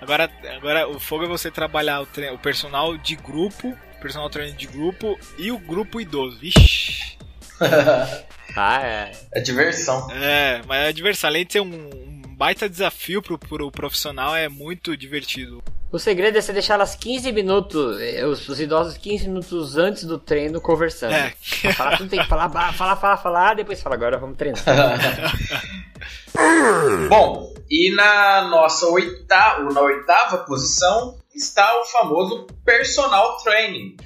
[0.00, 2.30] agora agora o fogo é você trabalhar o, tre...
[2.30, 6.38] o personal de grupo, personal treino de grupo e o grupo idoso.
[6.38, 7.14] Vixe.
[8.56, 9.12] ah, é.
[9.32, 10.10] É diversão.
[10.10, 11.28] É, mas é diversão.
[11.28, 15.62] Além de ser um, baita desafio pro, pro profissional, é muito divertido.
[15.90, 20.04] O segredo é você deixar elas 15 minutos, eh, os, os idosos 15 minutos antes
[20.04, 21.14] do treino conversando.
[21.14, 21.32] É.
[21.72, 24.60] Falar tudo tem que falar, falar, falar, falar, depois fala, agora vamos treinar.
[27.08, 33.96] Bom, e na nossa oitava, na oitava posição está o famoso personal training.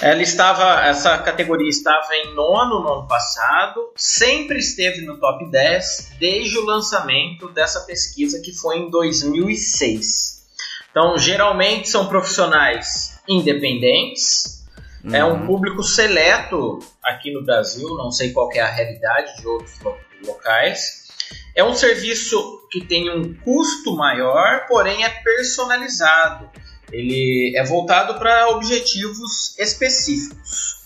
[0.00, 6.16] Ela estava, essa categoria estava em nono no ano passado, sempre esteve no top 10
[6.18, 10.44] desde o lançamento dessa pesquisa que foi em 2006.
[10.90, 14.66] Então, geralmente são profissionais independentes,
[15.02, 15.14] uhum.
[15.14, 19.78] é um público seleto aqui no Brasil, não sei qual é a realidade de outros
[20.26, 21.06] locais.
[21.54, 26.50] É um serviço que tem um custo maior, porém é personalizado
[26.92, 30.76] ele é voltado para objetivos específicos.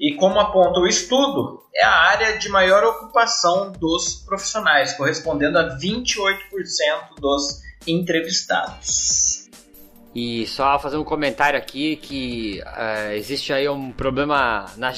[0.00, 5.76] E como aponta o estudo, é a área de maior ocupação dos profissionais, correspondendo a
[5.76, 9.48] 28% dos entrevistados.
[10.14, 14.92] E só fazer um comentário aqui que uh, existe aí um problema na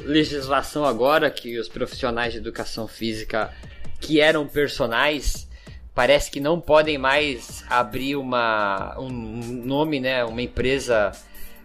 [0.00, 3.52] legislação agora que os profissionais de educação física
[4.00, 5.43] que eram personagens
[5.94, 11.12] parece que não podem mais abrir uma, um nome, né, uma empresa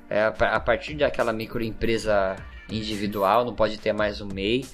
[0.10, 2.36] é, a partir daquela microempresa
[2.70, 4.66] individual, não pode ter mais um MEI.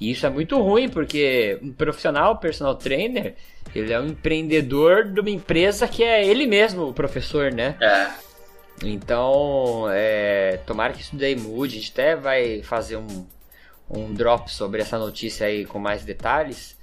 [0.00, 3.34] E isso é muito ruim, porque um profissional, personal trainer,
[3.74, 7.76] ele é um empreendedor de uma empresa que é ele mesmo o professor, né?
[7.80, 8.10] É.
[8.82, 11.76] Então, é, tomara que isso daí mude.
[11.76, 13.26] A gente até vai fazer um,
[13.88, 16.76] um drop sobre essa notícia aí com mais detalhes.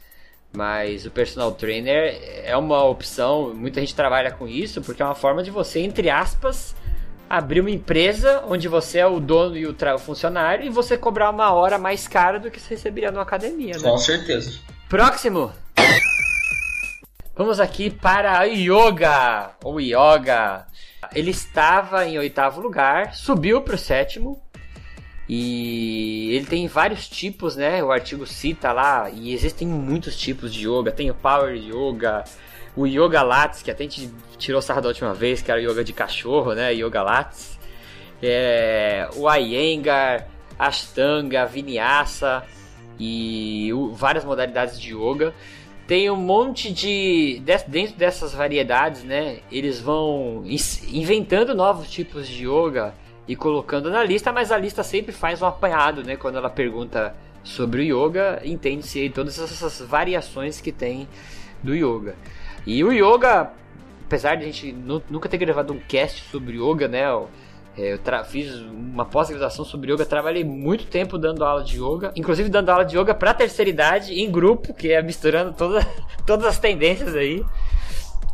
[0.54, 5.16] Mas o personal trainer é uma opção, muita gente trabalha com isso, porque é uma
[5.16, 6.76] forma de você, entre aspas,
[7.30, 11.30] abrir uma empresa onde você é o dono e o, o funcionário e você cobrar
[11.30, 13.90] uma hora mais cara do que você receberia numa academia, né?
[13.90, 14.60] Com certeza.
[14.90, 15.54] Próximo!
[17.34, 20.68] Vamos aqui para a Yoga, ou Yoga.
[21.16, 24.38] Ele estava em oitavo lugar, subiu para o sétimo,
[25.30, 27.84] e ele tem vários tipos, né?
[27.84, 30.92] O artigo cita lá, e existem muitos tipos de yoga.
[30.92, 32.24] Tem o Power Yoga,
[32.76, 35.84] o Yoga Lattes, que até a gente tirou sarro da última vez, que era yoga
[35.84, 36.74] de cachorro, né?
[36.74, 37.60] Yoga Lattes.
[38.22, 42.44] É, o Iyengar, Ashtanga, Vinyasa
[43.00, 45.34] e o, várias modalidades de yoga.
[45.88, 47.42] Tem um monte de.
[47.68, 49.40] Dentro dessas variedades, né?
[49.52, 50.44] Eles vão
[50.92, 52.94] inventando novos tipos de yoga
[53.28, 56.16] e colocando na lista, mas a lista sempre faz um apanhado, né?
[56.16, 61.08] Quando ela pergunta sobre o yoga, entende-se todas essas variações que tem
[61.64, 62.16] do yoga.
[62.66, 63.52] E o yoga,
[64.06, 64.72] apesar de a gente
[65.10, 67.08] nunca ter gravado um cast sobre yoga, né?
[67.10, 67.30] Eu,
[67.78, 72.50] é, eu fiz uma pós-graduação sobre yoga, trabalhei muito tempo dando aula de yoga, inclusive
[72.50, 75.88] dando aula de yoga para terceira idade em grupo, que é misturando toda,
[76.26, 77.44] todas as tendências aí.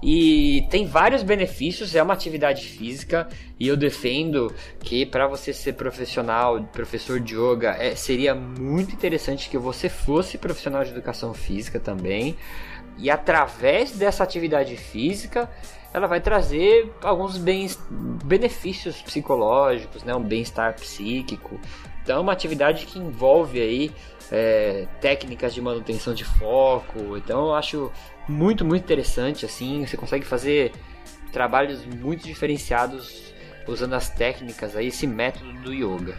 [0.02, 3.28] E tem vários benefícios, é uma atividade física
[3.60, 9.50] e eu defendo que para você ser profissional, professor de yoga, é, seria muito interessante
[9.50, 12.36] que você fosse profissional de educação física também.
[13.00, 15.50] E através dessa atividade física,
[15.94, 17.80] ela vai trazer alguns bens,
[18.24, 20.14] benefícios psicológicos, né?
[20.16, 21.60] um bem-estar psíquico.
[22.04, 23.92] Então é uma atividade que envolve aí
[24.32, 27.18] é, técnicas de manutenção de foco.
[27.18, 27.92] Então eu acho
[28.28, 30.72] muito, muito interessante, assim, você consegue fazer
[31.32, 33.34] trabalhos muito diferenciados
[33.68, 36.18] usando as técnicas aí, esse método do yoga.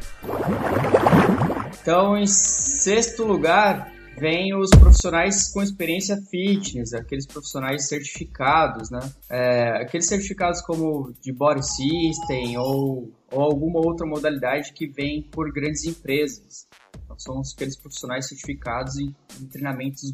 [1.80, 9.00] Então, em sexto lugar, vem os profissionais com experiência fitness, aqueles profissionais certificados, né?
[9.30, 15.50] É, aqueles certificados como de Body System ou, ou alguma outra modalidade que vem por
[15.52, 16.66] grandes empresas.
[17.04, 20.12] Então, são aqueles profissionais certificados em, em treinamentos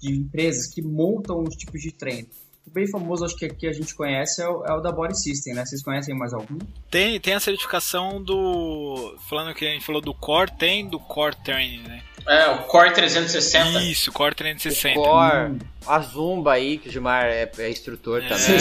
[0.00, 2.28] de empresas que montam os tipos de treino.
[2.66, 5.16] O bem famoso, acho que aqui a gente conhece, é o, é o, da Body
[5.16, 5.64] System, né?
[5.64, 6.58] Vocês conhecem mais algum?
[6.90, 9.16] Tem, tem a certificação do.
[9.28, 12.02] Falando que a gente falou do Core, tem do Core Training, né?
[12.26, 13.82] É, o Core 360.
[13.82, 14.98] Isso, Core 360.
[14.98, 15.58] O Core, hum.
[15.86, 18.28] a Zumba aí, que o Gilmar é, é instrutor é.
[18.28, 18.56] também.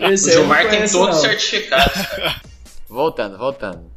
[0.00, 0.08] É.
[0.08, 1.92] o Gilmar tem todos certificados.
[2.88, 3.93] voltando, voltando.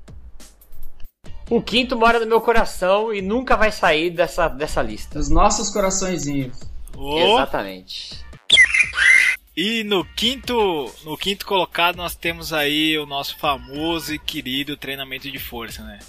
[1.50, 5.18] O quinto mora no meu coração e nunca vai sair dessa, dessa lista.
[5.18, 6.60] Os nossos coraçõezinhos.
[6.96, 7.20] Oh.
[7.20, 8.26] Exatamente.
[9.56, 15.32] E no quinto, no quinto colocado nós temos aí o nosso famoso e querido treinamento
[15.32, 16.00] de força, né?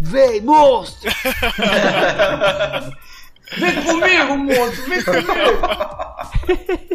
[0.00, 1.10] Vem, monstro!
[3.58, 4.88] vem comigo, monstro!
[4.88, 5.34] Vem comigo!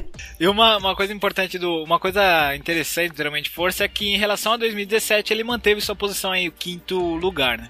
[0.39, 1.83] E uma, uma coisa importante do.
[1.83, 5.81] Uma coisa interessante do treinamento de força é que em relação a 2017 ele manteve
[5.81, 7.69] sua posição aí, o quinto lugar, né?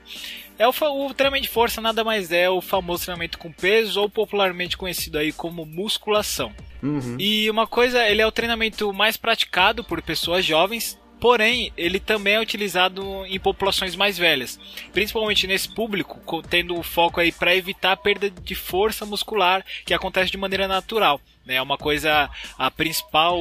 [0.58, 4.10] É o, o treinamento de força nada mais é o famoso treinamento com peso ou
[4.10, 6.54] popularmente conhecido aí como musculação.
[6.84, 7.16] Uhum.
[7.18, 12.36] E uma coisa, ele é o treinamento mais praticado por pessoas jovens, Porém, ele também
[12.36, 14.60] é utilizado em populações mais velhas,
[14.94, 19.94] principalmente nesse público, tendo o foco aí para evitar a perda de força muscular que
[19.94, 21.20] acontece de maneira natural.
[21.46, 21.56] Né?
[21.56, 23.38] É uma coisa, a principal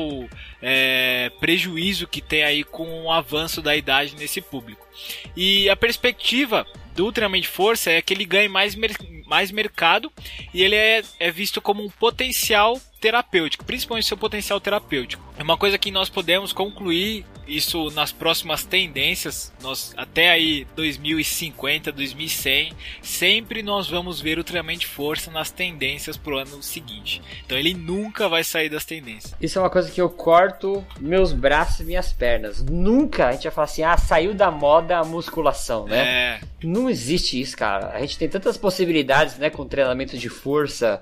[0.60, 4.84] é, prejuízo que tem aí com o avanço da idade nesse público.
[5.36, 6.66] E a perspectiva
[6.96, 8.90] do treinamento de força é que ele ganhe mais, mer
[9.24, 10.10] mais mercado
[10.52, 15.22] e ele é, é visto como um potencial terapêutico, principalmente seu potencial terapêutico.
[15.38, 21.90] É uma coisa que nós podemos concluir isso nas próximas tendências, nós até aí 2050,
[21.90, 27.22] 2100, sempre nós vamos ver o treinamento de força nas tendências pro ano seguinte.
[27.44, 29.34] Então ele nunca vai sair das tendências.
[29.40, 32.62] Isso é uma coisa que eu corto meus braços e minhas pernas.
[32.62, 35.98] Nunca a gente vai falar assim: "Ah, saiu da moda a musculação", né?
[35.98, 36.40] É.
[36.62, 37.92] Não existe isso, cara.
[37.94, 41.00] A gente tem tantas possibilidades, né, com treinamento de força,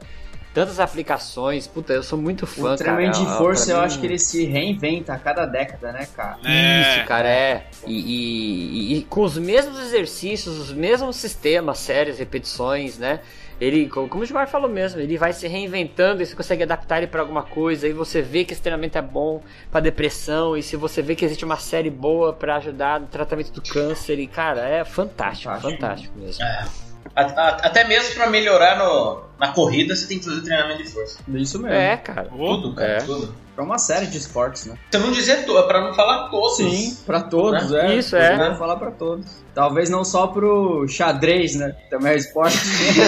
[0.56, 1.66] tantas aplicações.
[1.66, 3.84] Puta, eu sou muito fã, o treinamento de força, eu mim...
[3.84, 6.38] acho que ele se reinventa a cada década, né, cara?
[6.42, 6.80] É.
[6.80, 7.66] Isso, cara, é.
[7.86, 13.20] E, e, e, com os mesmos exercícios, os mesmos sistemas, séries, repetições, né?
[13.60, 17.06] Ele, como o Gilmar falou mesmo, ele vai se reinventando e você consegue adaptar ele
[17.06, 17.86] para alguma coisa.
[17.86, 20.56] E você vê que esse treinamento é bom para depressão.
[20.56, 24.18] E se você vê que existe uma série boa para ajudar no tratamento do câncer.
[24.18, 26.42] E, cara, é fantástico, fantástico, fantástico mesmo.
[26.42, 26.85] É.
[27.16, 31.18] Até mesmo pra melhorar no, na corrida, você tem que fazer treinamento de força.
[31.28, 31.74] Isso mesmo.
[31.74, 32.24] É, cara.
[32.28, 32.98] Tudo, cara, É.
[32.98, 33.34] tudo.
[33.54, 34.76] Pra uma série de esportes, né?
[34.90, 36.56] Você não dizer to- pra não falar todos.
[36.58, 37.94] Sim, pra todos, é.
[37.94, 38.32] Isso, é.
[38.32, 39.26] Poderia falar pra todos.
[39.54, 41.74] Talvez não só pro xadrez, né?
[41.88, 42.58] Também é esporte.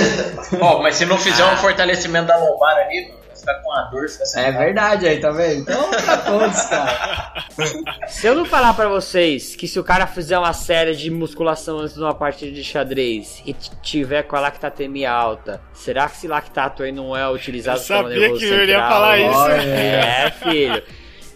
[0.58, 4.42] Ó, mas se não fizer um fortalecimento da lombar ali, ficar com a dor, sem
[4.44, 5.60] é verdade aí, tá vendo?
[5.62, 7.34] Então, pra todos, cara.
[8.08, 11.78] Se eu não falar pra vocês que se o cara fizer uma série de musculação
[11.78, 16.28] antes de uma partida de xadrez e tiver com a lactatemia alta, será que esse
[16.28, 18.90] lactato aí não é utilizado Eu pelo sabia nervoso que eu iria central?
[18.90, 19.38] falar isso.
[19.38, 19.62] Olha.
[19.62, 20.82] É, filho.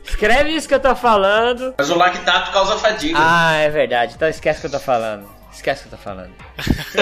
[0.05, 1.75] Escreve isso que eu tô falando.
[1.79, 3.19] Mas o lactato causa fadiga.
[3.21, 4.15] Ah, é verdade.
[4.17, 5.29] Então esquece o que eu tô falando.
[5.53, 6.33] Esquece o que eu tô falando.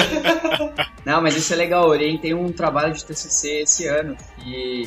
[1.06, 1.84] Não, mas isso é legal.
[1.84, 4.84] O Orien tem um trabalho de TCC esse ano e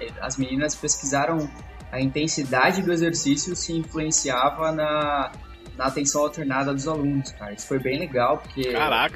[0.00, 1.50] eh, as meninas pesquisaram
[1.90, 5.32] a intensidade do exercício se influenciava na,
[5.76, 7.54] na atenção alternada dos alunos, cara.
[7.54, 8.70] Isso foi bem legal, porque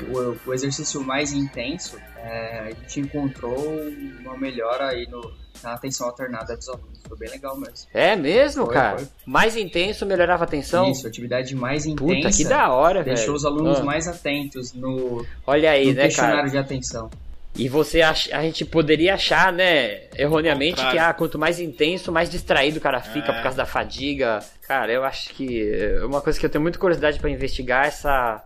[0.09, 3.78] o, o exercício mais intenso, eh, a gente encontrou
[4.20, 5.20] uma melhora aí no,
[5.62, 7.00] na atenção alternada dos alunos.
[7.09, 7.88] Foi bem legal mesmo.
[7.92, 8.98] É mesmo, Foi, cara?
[8.98, 9.09] foi.
[9.26, 10.90] Mais intenso melhorava a atenção?
[10.90, 12.14] Isso, atividade mais intensa.
[12.28, 13.16] Puta, que da hora, velho.
[13.16, 16.50] Deixou os alunos Ah, mais atentos no, Olha aí, no né, questionário cara?
[16.50, 17.11] de atenção.
[17.55, 22.30] E você acha, a gente poderia achar, né, erroneamente, que ah, quanto mais intenso, mais
[22.30, 23.34] distraído o cara fica É.
[23.34, 24.38] por causa da fadiga.
[24.66, 27.88] Cara, eu acho que é uma coisa que eu tenho muita curiosidade pra investigar é
[27.88, 28.42] essa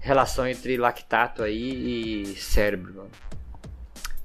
[0.00, 3.10] relação entre lactato aí e cérebro, mano.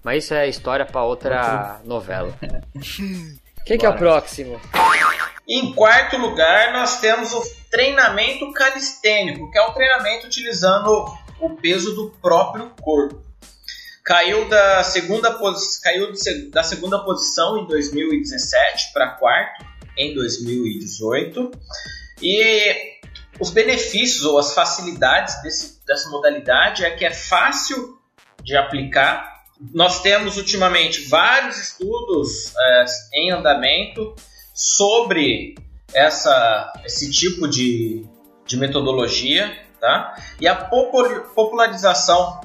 [0.05, 2.31] Mas isso é história pra outra novela.
[3.65, 4.61] Quem que é o próximo?
[5.49, 7.41] Em quarto lugar, nós temos o
[7.71, 11.05] treinamento calistênico, que é o treinamento utilizando
[11.39, 13.19] o peso do próprio corpo.
[14.03, 16.11] Caiu da segunda, posi- caiu
[16.51, 19.65] da segunda posição em 2017 para quarto
[19.97, 21.49] em 2018.
[22.21, 22.75] E
[23.39, 27.97] os benefícios ou as facilidades desse- dessa modalidade é que é fácil
[28.43, 29.33] de aplicar.
[29.73, 34.13] Nós temos ultimamente vários estudos eh, em andamento
[34.53, 35.55] sobre
[35.93, 38.05] essa, esse tipo de,
[38.45, 40.15] de metodologia, tá?
[40.41, 42.41] E a popul- popularização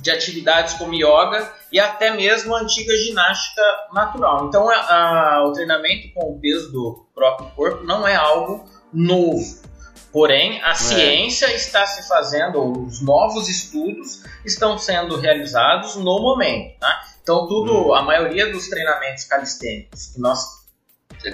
[0.00, 4.46] de atividades como yoga e até mesmo a antiga ginástica natural.
[4.46, 9.67] Então, a- a- o treinamento com o peso do próprio corpo não é algo novo.
[10.12, 16.78] Porém, a ciência está se fazendo, os novos estudos estão sendo realizados no momento.
[16.78, 17.02] Tá?
[17.22, 20.58] Então, tudo, a maioria dos treinamentos calistênicos que nós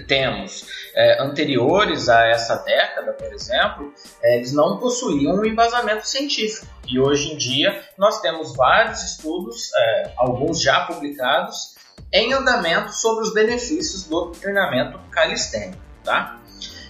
[0.09, 0.65] temos
[0.95, 6.67] é, anteriores a essa década, por exemplo, é, eles não possuíam um embasamento científico.
[6.87, 11.75] E hoje em dia nós temos vários estudos, é, alguns já publicados,
[12.13, 15.83] em andamento sobre os benefícios do treinamento calistênico.
[16.03, 16.39] Tá?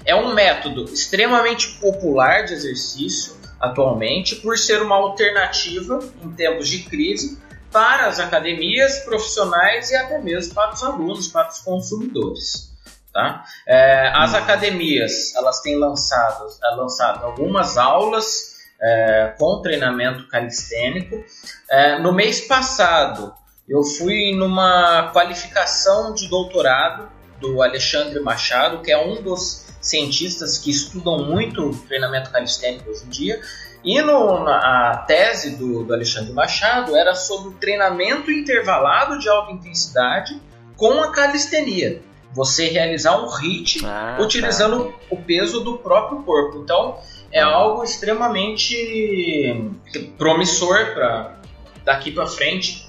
[0.05, 6.82] É um método extremamente popular de exercício atualmente, por ser uma alternativa em tempos de
[6.82, 7.38] crise
[7.72, 12.72] para as academias profissionais e até mesmo para os alunos, para os consumidores.
[13.12, 13.44] Tá?
[13.66, 21.24] É, as academias elas têm lançado, é, lançado algumas aulas é, com treinamento calistênico.
[21.70, 23.32] É, no mês passado
[23.68, 27.09] eu fui numa qualificação de doutorado
[27.40, 33.09] do Alexandre Machado, que é um dos cientistas que estudam muito treinamento calistênico hoje em
[33.11, 33.41] dia.
[33.85, 39.28] E no, na, a tese do, do Alexandre Machado era sobre o treinamento intervalado de
[39.28, 40.41] alta intensidade
[40.74, 42.01] com a calistenia.
[42.32, 46.62] Você realizar um HIIT Ah, utilizando o peso do próprio corpo.
[46.64, 46.99] Então
[47.30, 49.70] é algo extremamente
[50.16, 51.37] promissor para
[51.85, 52.84] daqui para frente.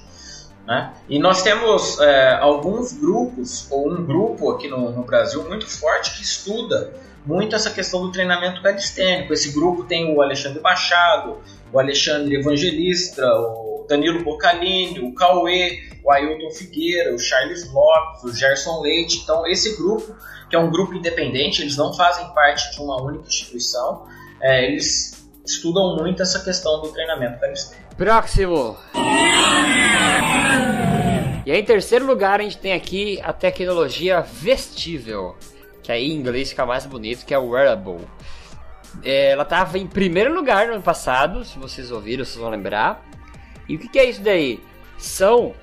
[0.66, 0.92] Né?
[1.08, 6.16] E nós temos é, alguns grupos, ou um grupo aqui no, no Brasil muito forte
[6.16, 6.92] que estuda
[7.24, 9.32] muito essa questão do treinamento calistênico.
[9.32, 11.38] Esse grupo tem o Alexandre Machado,
[11.72, 18.32] o Alexandre Evangelista, o Danilo Boccalini, o Cauê, o Ailton Figueira, o Charles Lopes, o
[18.32, 19.20] Gerson Leite.
[19.22, 20.14] Então, esse grupo,
[20.48, 24.06] que é um grupo independente, eles não fazem parte de uma única instituição,
[24.40, 27.85] é, eles estudam muito essa questão do treinamento calistênico.
[27.96, 28.76] Próximo.
[31.46, 35.36] E aí, em terceiro lugar, a gente tem aqui a tecnologia vestível,
[35.82, 38.04] que aí em inglês fica mais bonito, que é o wearable.
[39.02, 43.02] É, ela estava em primeiro lugar no ano passado, se vocês ouviram, vocês vão lembrar.
[43.68, 44.60] E o que, que é isso daí?
[44.98, 45.54] São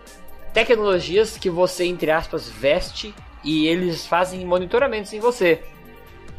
[0.53, 3.13] tecnologias que você, entre aspas, veste
[3.43, 5.61] e eles fazem monitoramentos em você.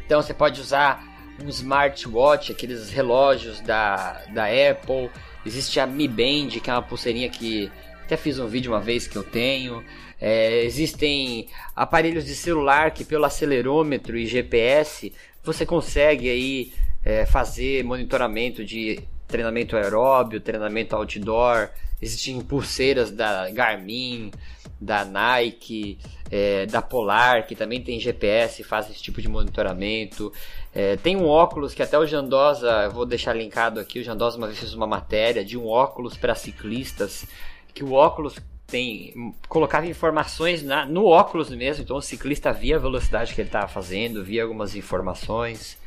[0.05, 1.03] Então você pode usar
[1.43, 5.09] um smartwatch, aqueles relógios da, da Apple.
[5.45, 7.71] Existe a Mi Band, que é uma pulseirinha que
[8.03, 9.83] até fiz um vídeo uma vez que eu tenho.
[10.19, 15.11] É, existem aparelhos de celular que pelo acelerômetro e GPS
[15.43, 16.73] você consegue aí
[17.03, 21.69] é, fazer monitoramento de treinamento aeróbio, treinamento outdoor,
[22.01, 24.31] existem pulseiras da Garmin,
[24.79, 25.97] da Nike,
[26.31, 30.31] é, da Polar, que também tem GPS e faz esse tipo de monitoramento.
[30.75, 34.47] É, tem um óculos que até o Jandosa, vou deixar linkado aqui, o Jandosa uma
[34.47, 37.25] vez fez uma matéria de um óculos para ciclistas,
[37.73, 38.35] que o óculos
[38.67, 43.47] tem colocava informações na, no óculos mesmo, então o ciclista via a velocidade que ele
[43.47, 45.77] estava fazendo, via algumas informações.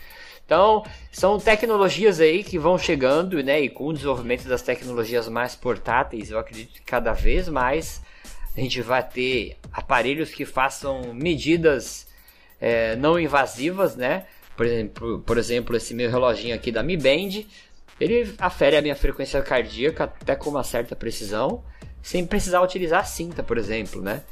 [0.47, 0.83] Então,
[1.13, 3.61] são tecnologias aí que vão chegando, né?
[3.61, 8.01] E com o desenvolvimento das tecnologias mais portáteis, eu acredito que cada vez mais
[8.57, 12.09] a gente vai ter aparelhos que façam medidas
[12.59, 14.25] é, não invasivas, né?
[14.59, 17.45] Por exemplo, por exemplo, esse meu reloginho aqui da Mi Band,
[18.01, 21.63] ele afere a minha frequência cardíaca até com uma certa precisão,
[22.03, 24.23] sem precisar utilizar a cinta, por exemplo, né?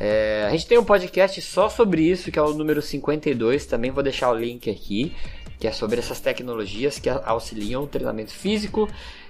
[0.00, 3.90] É, a gente tem um podcast só sobre isso, que é o número 52, também
[3.90, 5.14] vou deixar o link aqui
[5.58, 8.88] que é sobre essas tecnologias que auxiliam o treinamento físico.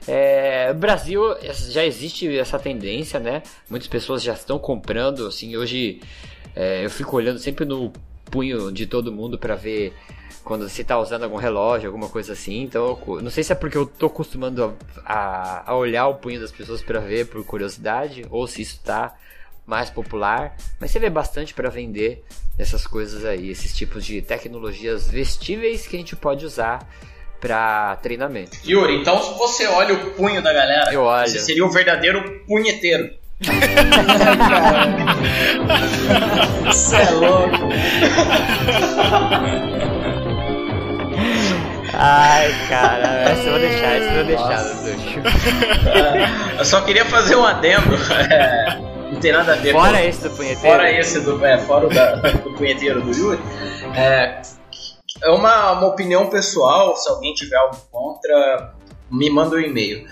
[0.09, 1.23] É, Brasil
[1.71, 3.43] já existe essa tendência, né?
[3.71, 6.01] Muitas pessoas já estão comprando, assim, hoje
[6.55, 7.93] é, eu fico olhando sempre no
[8.31, 9.95] punho de todo mundo para ver
[10.45, 12.63] quando você está usando algum relógio, alguma coisa assim.
[12.63, 16.53] Então, não sei se é porque eu estou acostumando a, a, olhar o punho das
[16.53, 19.17] pessoas para ver por curiosidade, ou se isso está
[19.67, 22.25] mais popular, mas você vê bastante para vender
[22.57, 26.89] essas coisas aí, esses tipos de tecnologias vestíveis que a gente pode usar
[27.41, 28.57] para treinamento.
[28.65, 31.29] Yuri, então se você olha o punho da galera, Eu olho.
[31.29, 33.13] você seria o verdadeiro punheteiro.
[36.67, 37.69] Você é louco.
[41.93, 44.91] Ai, cara, essa eu vou deixar, essa eu vou deixar, Dudu.
[46.59, 47.95] Eu só queria fazer um adendo.
[48.31, 48.79] É,
[49.13, 50.05] não tem nada a ver Fora com...
[50.05, 50.77] esse do punheteiro.
[50.77, 53.41] Fora esse do, é, fora o da, do punheteiro do Yuri.
[53.95, 54.41] É,
[55.23, 58.75] é uma, uma opinião pessoal, se alguém tiver algo contra,
[59.11, 60.07] me manda um e-mail.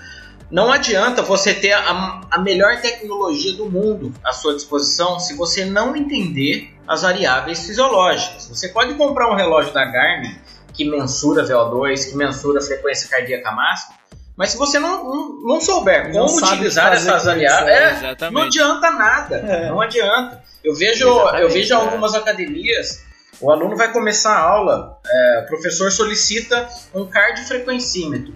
[0.49, 5.65] Não adianta você ter a, a melhor tecnologia do mundo à sua disposição se você
[5.65, 8.47] não entender as variáveis fisiológicas.
[8.47, 10.35] Você pode comprar um relógio da Garmin
[10.73, 13.95] que mensura VO2, que mensura a frequência cardíaca máxima,
[14.35, 18.41] mas se você não, não, não souber Não como utilizar essas variáveis, é, é, não
[18.41, 19.37] adianta nada.
[19.37, 19.69] É.
[19.69, 20.43] Não adianta.
[20.63, 21.77] Eu vejo, Exatamente, eu vejo é.
[21.77, 23.05] algumas academias,
[23.39, 28.35] o aluno vai começar a aula, é, o professor solicita um cardiofrequencímetro.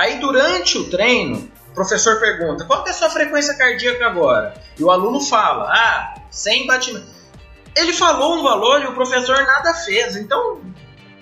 [0.00, 4.54] Aí durante o treino, o professor pergunta: qual é a sua frequência cardíaca agora?
[4.78, 7.20] E o aluno fala: ah, 100 batimentos.
[7.76, 10.16] Ele falou um valor e o professor nada fez.
[10.16, 10.62] Então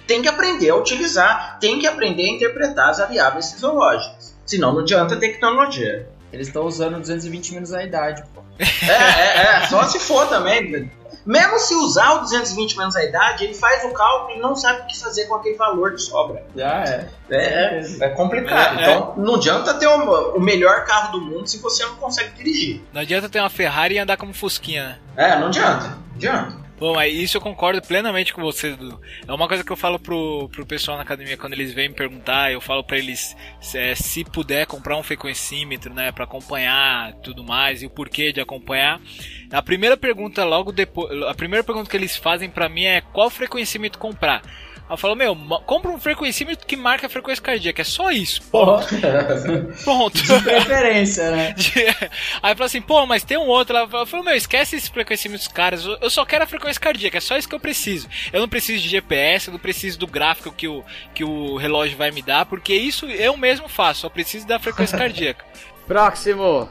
[0.06, 4.38] tem que aprender a utilizar, tem que aprender a interpretar as variáveis fisiológicas.
[4.46, 6.08] Senão não adianta tecnologia.
[6.32, 8.42] Eles estão usando 220 menos a idade, pô.
[8.60, 10.88] É, é, é, só se for também.
[11.28, 14.80] Mesmo se usar o 220 menos a idade, ele faz o cálculo e não sabe
[14.80, 16.42] o que fazer com aquele valor de sobra.
[16.56, 17.08] Já é.
[17.28, 18.78] É, é, é complicado.
[18.78, 18.90] É, é.
[18.90, 22.80] Então não adianta ter o, o melhor carro do mundo se você não consegue dirigir.
[22.94, 24.98] Não adianta ter uma Ferrari e andar como Fusquinha, né?
[25.18, 25.88] É, não adianta.
[25.88, 26.67] Não adianta.
[26.78, 29.00] Bom, aí isso eu concordo plenamente com você, Dudu.
[29.26, 31.94] É uma coisa que eu falo pro, pro pessoal na academia quando eles vêm me
[31.94, 37.42] perguntar, eu falo pra eles se, se puder comprar um frequencímetro, né, para acompanhar tudo
[37.42, 39.00] mais e o porquê de acompanhar.
[39.50, 43.28] A primeira pergunta logo depois, a primeira pergunta que eles fazem pra mim é qual
[43.28, 44.42] frequencímetro comprar.
[44.88, 48.42] Aí eu falo, meu, compra um frequencímetro que marca a frequência cardíaca, é só isso.
[48.50, 48.78] Pô,
[49.84, 50.20] Pronto.
[50.20, 51.54] de preferência, né?
[52.42, 53.88] Aí fala assim, pô, mas tem um outro lá.
[53.92, 55.86] Eu falo, meu, esquece esses frequencímetros caros.
[55.86, 58.08] Eu eu só quero a frequência cardíaca, é só isso que eu preciso.
[58.32, 60.82] Eu não preciso de GPS, eu não preciso do gráfico que o,
[61.14, 64.96] que o relógio vai me dar, porque isso eu mesmo faço, só preciso da frequência
[64.98, 65.44] cardíaca.
[65.86, 66.66] Próximo.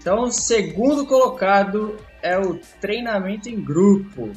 [0.00, 4.32] Então, o segundo colocado é o treinamento em grupo.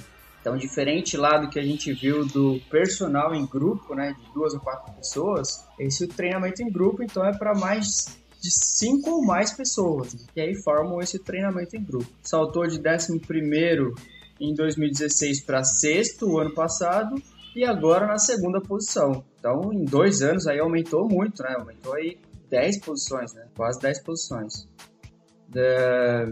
[0.46, 4.54] Então, diferente lá do que a gente viu do personal em grupo, né, de duas
[4.54, 9.26] ou quatro pessoas, esse o treinamento em grupo, então é para mais de cinco ou
[9.26, 10.16] mais pessoas.
[10.36, 12.06] E aí formam esse treinamento em grupo.
[12.22, 13.20] Saltou de 11
[14.40, 17.20] em 2016 para sexto ano passado
[17.56, 19.24] e agora na segunda posição.
[19.40, 21.56] Então, em dois anos aí aumentou muito, né?
[21.58, 22.20] Aumentou aí
[22.52, 23.48] 10 posições, né?
[23.58, 24.68] Quase 10 posições.
[25.48, 26.32] Da-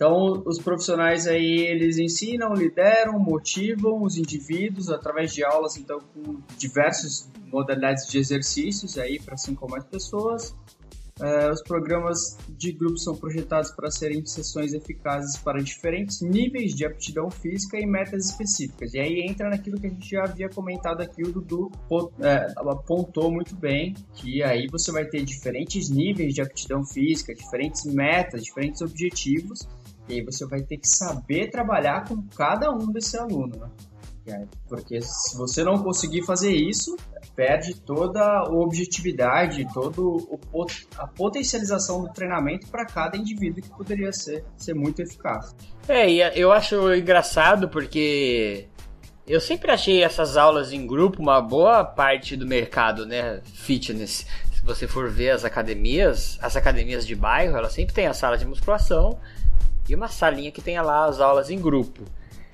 [0.00, 6.38] Então, os profissionais aí, eles ensinam, lideram, motivam os indivíduos através de aulas, então, com
[6.56, 10.54] diversas modalidades de exercícios aí para cinco ou mais pessoas.
[11.20, 16.86] Eh, os programas de grupo são projetados para serem sessões eficazes para diferentes níveis de
[16.86, 18.94] aptidão física e metas específicas.
[18.94, 21.70] E aí entra naquilo que a gente já havia comentado aqui, o Dudu
[22.20, 27.84] eh, apontou muito bem, que aí você vai ter diferentes níveis de aptidão física, diferentes
[27.84, 29.68] metas, diferentes objetivos,
[30.10, 34.46] e aí você vai ter que saber trabalhar com cada um desse aluno, né?
[34.68, 36.96] Porque se você não conseguir fazer isso,
[37.34, 40.02] perde toda a objetividade, toda
[40.98, 45.54] a potencialização do treinamento para cada indivíduo que poderia ser, ser muito eficaz.
[45.88, 48.68] É, e eu acho engraçado porque
[49.26, 53.40] eu sempre achei essas aulas em grupo uma boa parte do mercado, né?
[53.44, 54.26] Fitness.
[54.52, 58.36] Se você for ver as academias, as academias de bairro, elas sempre têm a sala
[58.36, 59.18] de musculação
[59.92, 62.04] e uma salinha que tenha lá as aulas em grupo.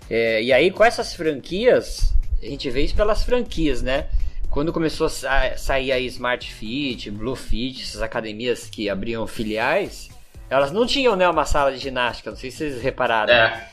[0.08, 4.08] É, e aí com essas franquias, a gente vê isso pelas franquias, né?
[4.50, 10.08] Quando começou a sair a Smart Fit, Blue Fit, essas academias que abriam filiais,
[10.48, 13.34] elas não tinham né, uma sala de ginástica, não sei se vocês repararam.
[13.34, 13.68] É.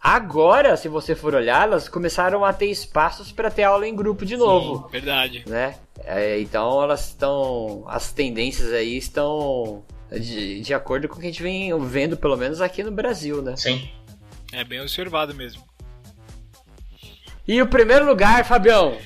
[0.00, 4.26] Agora, se você for olhar, elas começaram a ter espaços para ter aula em grupo
[4.26, 4.84] de novo.
[4.84, 5.44] Sim, verdade.
[5.46, 5.76] Né?
[6.04, 7.84] É, então elas estão.
[7.86, 9.82] As tendências aí estão
[10.18, 13.42] de, de acordo com o que a gente vem vendo, pelo menos aqui no Brasil,
[13.42, 13.56] né?
[13.56, 13.88] Sim.
[14.52, 15.62] É bem observado mesmo.
[17.46, 18.96] E o primeiro lugar, Fabião?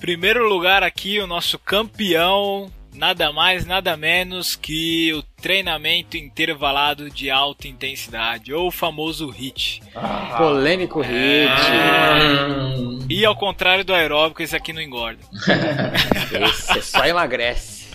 [0.00, 7.30] Primeiro lugar aqui, o nosso campeão, nada mais, nada menos que o treinamento intervalado de
[7.30, 9.82] alta intensidade, ou o famoso HIT.
[9.94, 11.48] Ah, polêmico HIT.
[11.48, 12.74] Ah.
[13.08, 15.20] E ao contrário do aeróbico, esse aqui não engorda.
[16.48, 17.90] esse só emagrece.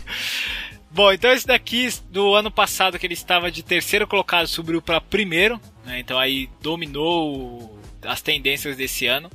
[0.92, 5.02] Bom, então esse daqui do ano passado que ele estava de terceiro colocado subiu para
[5.02, 6.00] primeiro, né?
[6.00, 7.75] Então aí dominou
[8.06, 9.30] as tendências desse ano.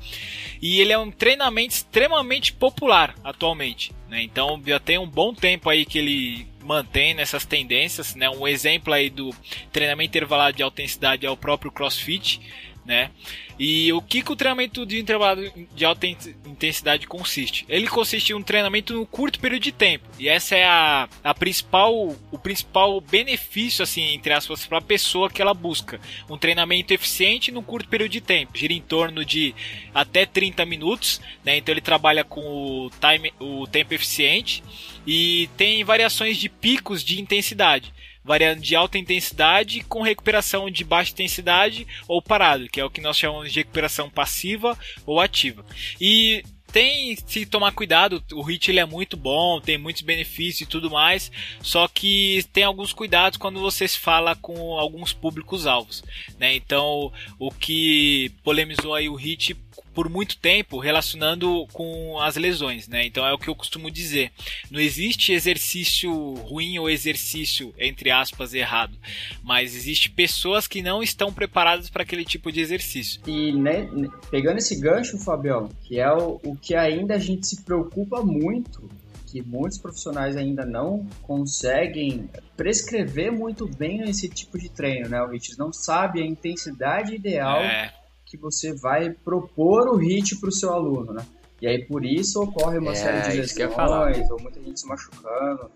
[0.61, 3.93] E ele é um treinamento extremamente popular atualmente.
[4.09, 4.23] Né?
[4.23, 8.15] Então já tem um bom tempo aí que ele mantém nessas tendências.
[8.15, 8.29] Né?
[8.29, 9.35] Um exemplo aí do
[9.73, 12.41] treinamento intervalado de alta intensidade é o próprio CrossFit
[12.85, 13.11] né?
[13.59, 15.43] E o que, que o treinamento de intervalo
[15.75, 17.67] de alta intensidade consiste?
[17.69, 20.09] Ele consiste em um treinamento no curto período de tempo.
[20.19, 25.29] E essa é a, a principal, o principal benefício, assim, entre aspas, para a pessoa
[25.29, 26.01] que ela busca.
[26.29, 28.57] Um treinamento eficiente no curto período de tempo.
[28.57, 29.55] Gira em torno de
[29.95, 31.59] até 30 minutos, né?
[31.59, 34.63] Então ele trabalha com o, time, o tempo eficiente
[35.07, 37.93] e tem variações de picos de intensidade
[38.31, 43.01] variando de alta intensidade com recuperação de baixa intensidade ou parado, que é o que
[43.01, 45.67] nós chamamos de recuperação passiva ou ativa.
[46.01, 50.67] E tem se tomar cuidado, o HIT ele é muito bom, tem muitos benefícios e
[50.67, 56.05] tudo mais, só que tem alguns cuidados quando você se fala com alguns públicos alvos,
[56.39, 56.55] né?
[56.55, 59.57] Então, o que polemizou aí o HIT
[59.95, 63.05] por muito tempo relacionando com as lesões, né?
[63.05, 64.33] Então é o que eu costumo dizer.
[64.71, 68.97] Não existe exercício ruim ou exercício entre aspas errado,
[69.43, 73.21] mas existe pessoas que não estão preparadas para aquele tipo de exercício.
[73.27, 73.89] E né,
[74.31, 78.89] pegando esse gancho, Fabião, que é o, o que ainda a gente se preocupa muito
[79.27, 85.23] que muitos profissionais ainda não conseguem prescrever muito bem esse tipo de treino, né?
[85.23, 87.93] O HIIT não sabe a intensidade ideal é
[88.31, 91.27] que você vai propor o HIT para o seu aluno, né?
[91.61, 95.71] E aí por isso ocorre uma é, série de lesões, ou muita gente se machucando.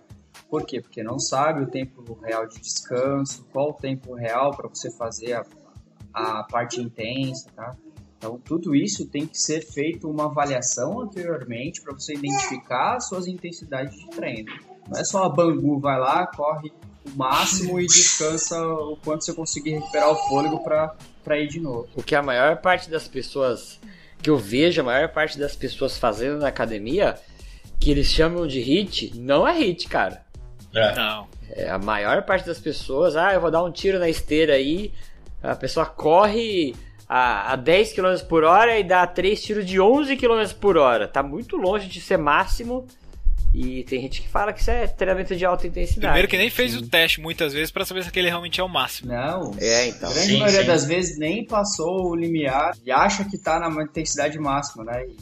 [0.49, 0.81] Por quê?
[0.81, 5.33] Porque não sabe o tempo real de descanso, qual o tempo real para você fazer
[5.33, 5.45] a,
[6.13, 7.77] a parte intensa, tá?
[8.17, 13.27] Então, tudo isso tem que ser feito uma avaliação anteriormente para você identificar as suas
[13.27, 14.51] intensidades de treino.
[14.89, 16.73] Não é só a Bangu vai lá, corre
[17.05, 21.59] o máximo e descansa o quanto você conseguir recuperar o fôlego para para ir de
[21.59, 21.89] novo.
[21.97, 23.81] O que a maior parte das pessoas
[24.23, 27.17] que eu vejo, a maior parte das pessoas fazendo na academia,
[27.81, 30.25] que eles chamam de hit, não é hit, cara.
[30.75, 30.95] É.
[30.95, 31.27] Não.
[31.51, 34.93] É, a maior parte das pessoas, ah, eu vou dar um tiro na esteira aí,
[35.43, 36.75] a pessoa corre
[37.09, 41.07] a, a 10 km por hora e dá 3 tiros de 11 km por hora.
[41.07, 42.87] Tá muito longe de ser máximo
[43.55, 46.01] e tem gente que fala que isso é treinamento de alta intensidade.
[46.01, 46.79] Primeiro que nem fez sim.
[46.79, 49.13] o teste muitas vezes para saber se aquele realmente é o máximo.
[49.13, 49.55] Não.
[49.61, 50.11] É, então.
[50.11, 50.67] A grande sim, maioria sim.
[50.67, 55.05] das vezes nem passou o limiar e acha que tá na intensidade máxima, né?
[55.07, 55.17] E,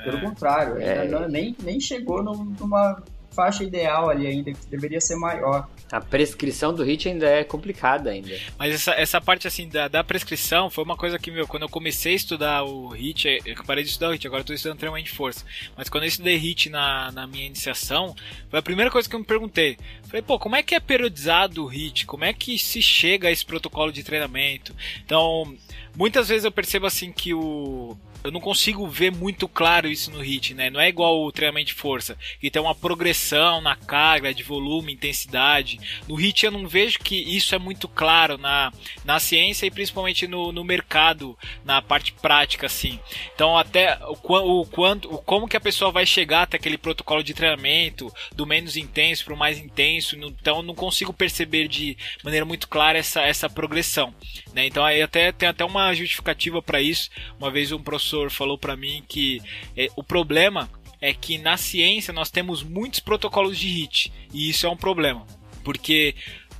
[0.00, 0.04] é.
[0.04, 1.08] Pelo contrário, é.
[1.08, 3.02] não, nem, nem chegou numa
[3.32, 5.68] faixa ideal ali ainda, que deveria ser maior.
[5.94, 8.36] A prescrição do HIT ainda é complicada ainda.
[8.58, 11.68] Mas essa, essa parte assim da, da prescrição foi uma coisa que, meu, quando eu
[11.68, 15.08] comecei a estudar o HIT, eu parei de estudar o HIT, agora tô estudando treinamento
[15.08, 15.46] de força.
[15.76, 18.12] Mas quando eu estudei HIT na, na minha iniciação,
[18.50, 19.78] foi a primeira coisa que eu me perguntei.
[20.08, 22.06] Falei, pô, como é que é periodizado o HIT?
[22.06, 24.74] Como é que se chega a esse protocolo de treinamento?
[25.04, 25.56] Então,
[25.96, 30.24] muitas vezes eu percebo assim que o eu não consigo ver muito claro isso no
[30.24, 30.70] HIT, né?
[30.70, 34.94] Não é igual o treinamento de força, que tem uma progressão na carga de volume,
[34.94, 35.78] intensidade.
[36.08, 38.72] No HIT eu não vejo que isso é muito claro na,
[39.04, 41.36] na ciência e principalmente no, no mercado,
[41.66, 42.98] na parte prática, assim.
[43.34, 47.22] Então até o, o quanto, o, como que a pessoa vai chegar até aquele protocolo
[47.22, 51.94] de treinamento do menos intenso para o mais intenso, então eu não consigo perceber de
[52.22, 54.14] maneira muito clara essa, essa progressão,
[54.54, 54.66] né?
[54.66, 57.10] Então aí até tem até uma justificativa para isso.
[57.38, 59.42] Uma vez um professor falou para mim que
[59.76, 60.70] é, o problema
[61.00, 65.26] é que na ciência nós temos muitos protocolos de HIT e isso é um problema,
[65.62, 66.14] porque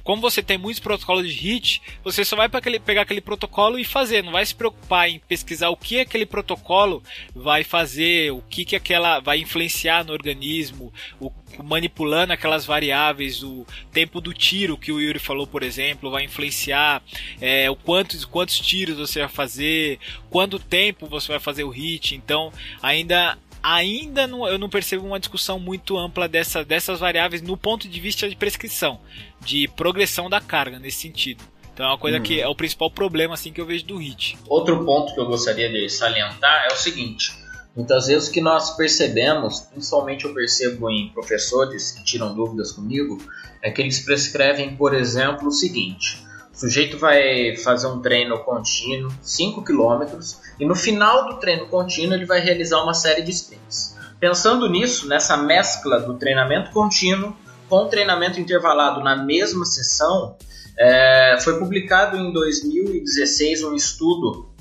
[0.05, 3.79] como você tem muitos protocolos de HIT, você só vai para aquele, pegar aquele protocolo
[3.79, 7.03] e fazer, não vai se preocupar em pesquisar o que aquele protocolo
[7.35, 11.33] vai fazer, o que, que aquela vai influenciar no organismo, o,
[11.63, 17.03] manipulando aquelas variáveis, o tempo do tiro que o Yuri falou, por exemplo, vai influenciar
[17.41, 19.99] é, o quantos, quantos tiros você vai fazer,
[20.29, 22.15] quanto tempo você vai fazer o hit.
[22.15, 22.53] Então,
[22.83, 27.89] ainda ainda não, eu não percebo uma discussão muito ampla dessa, dessas variáveis no ponto
[27.89, 29.01] de vista de prescrição,
[29.45, 31.45] de progressão da carga nesse sentido.
[31.73, 32.45] Então é uma coisa que uhum.
[32.45, 34.39] é o principal problema assim que eu vejo do HIT.
[34.49, 37.33] Outro ponto que eu gostaria de salientar é o seguinte:
[37.77, 43.19] muitas vezes o que nós percebemos, principalmente eu percebo em professores que tiram dúvidas comigo,
[43.61, 49.13] é que eles prescrevem, por exemplo, o seguinte: o sujeito vai fazer um treino contínuo,
[49.21, 50.17] 5 km,
[50.61, 53.97] e no final do treino contínuo ele vai realizar uma série de sprints.
[54.21, 57.37] Pensando nisso, nessa mescla do treinamento contínuo
[57.75, 60.37] com treinamento intervalado na mesma sessão,
[60.79, 64.55] é, foi publicado em 2016 um estudo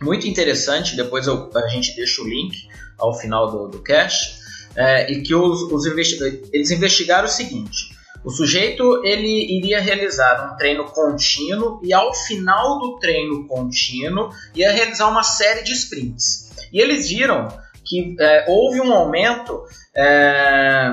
[0.00, 4.38] muito interessante, depois eu, a gente deixa o link ao final do, do cast,
[4.76, 7.90] é, e que os, os eles investigaram o seguinte,
[8.24, 14.70] o sujeito ele iria realizar um treino contínuo e ao final do treino contínuo ia
[14.70, 16.52] realizar uma série de sprints.
[16.72, 17.48] E eles viram
[17.84, 19.64] que é, houve um aumento
[19.96, 20.92] é,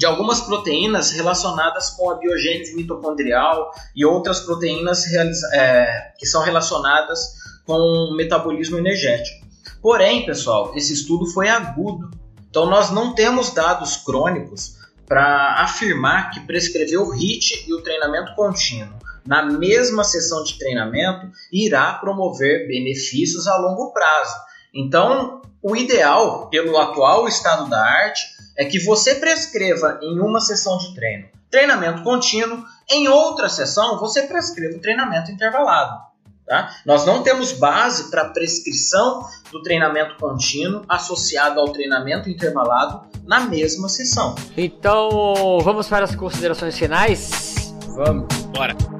[0.00, 5.04] de algumas proteínas relacionadas com a biogênese mitocondrial e outras proteínas
[5.52, 7.34] é, que são relacionadas
[7.66, 9.46] com o metabolismo energético.
[9.82, 12.10] Porém, pessoal, esse estudo foi agudo.
[12.48, 18.34] Então nós não temos dados crônicos para afirmar que prescrever o HIT e o treinamento
[18.34, 24.34] contínuo na mesma sessão de treinamento irá promover benefícios a longo prazo.
[24.72, 30.76] Então, o ideal, pelo atual estado da arte, é que você prescreva em uma sessão
[30.78, 35.98] de treino treinamento contínuo, em outra sessão você prescreva o treinamento intervalado.
[36.46, 36.70] Tá?
[36.84, 43.88] Nós não temos base para prescrição do treinamento contínuo associado ao treinamento intervalado na mesma
[43.88, 44.34] sessão.
[44.56, 47.72] Então, vamos para as considerações finais?
[47.94, 48.26] Vamos.
[48.46, 48.99] Bora.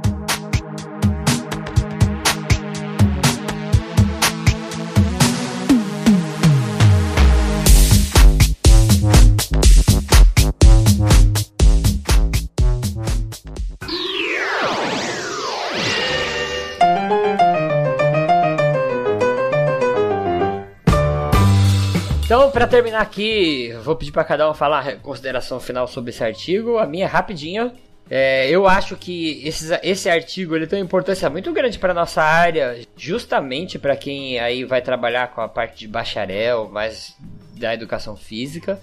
[22.60, 26.76] Para terminar aqui, vou pedir para cada um falar consideração final sobre esse artigo.
[26.76, 27.72] A minha é rapidinha.
[28.10, 32.22] É, eu acho que esse, esse artigo ele tem uma importância muito grande para nossa
[32.22, 37.16] área, justamente para quem aí vai trabalhar com a parte de bacharel, mais
[37.56, 38.78] da educação física,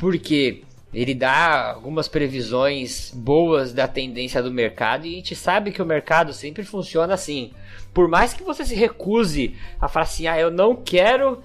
[0.00, 5.80] porque ele dá algumas previsões boas da tendência do mercado e a gente sabe que
[5.80, 7.52] o mercado sempre funciona assim.
[7.94, 11.40] Por mais que você se recuse a falar assim, ah, eu não quero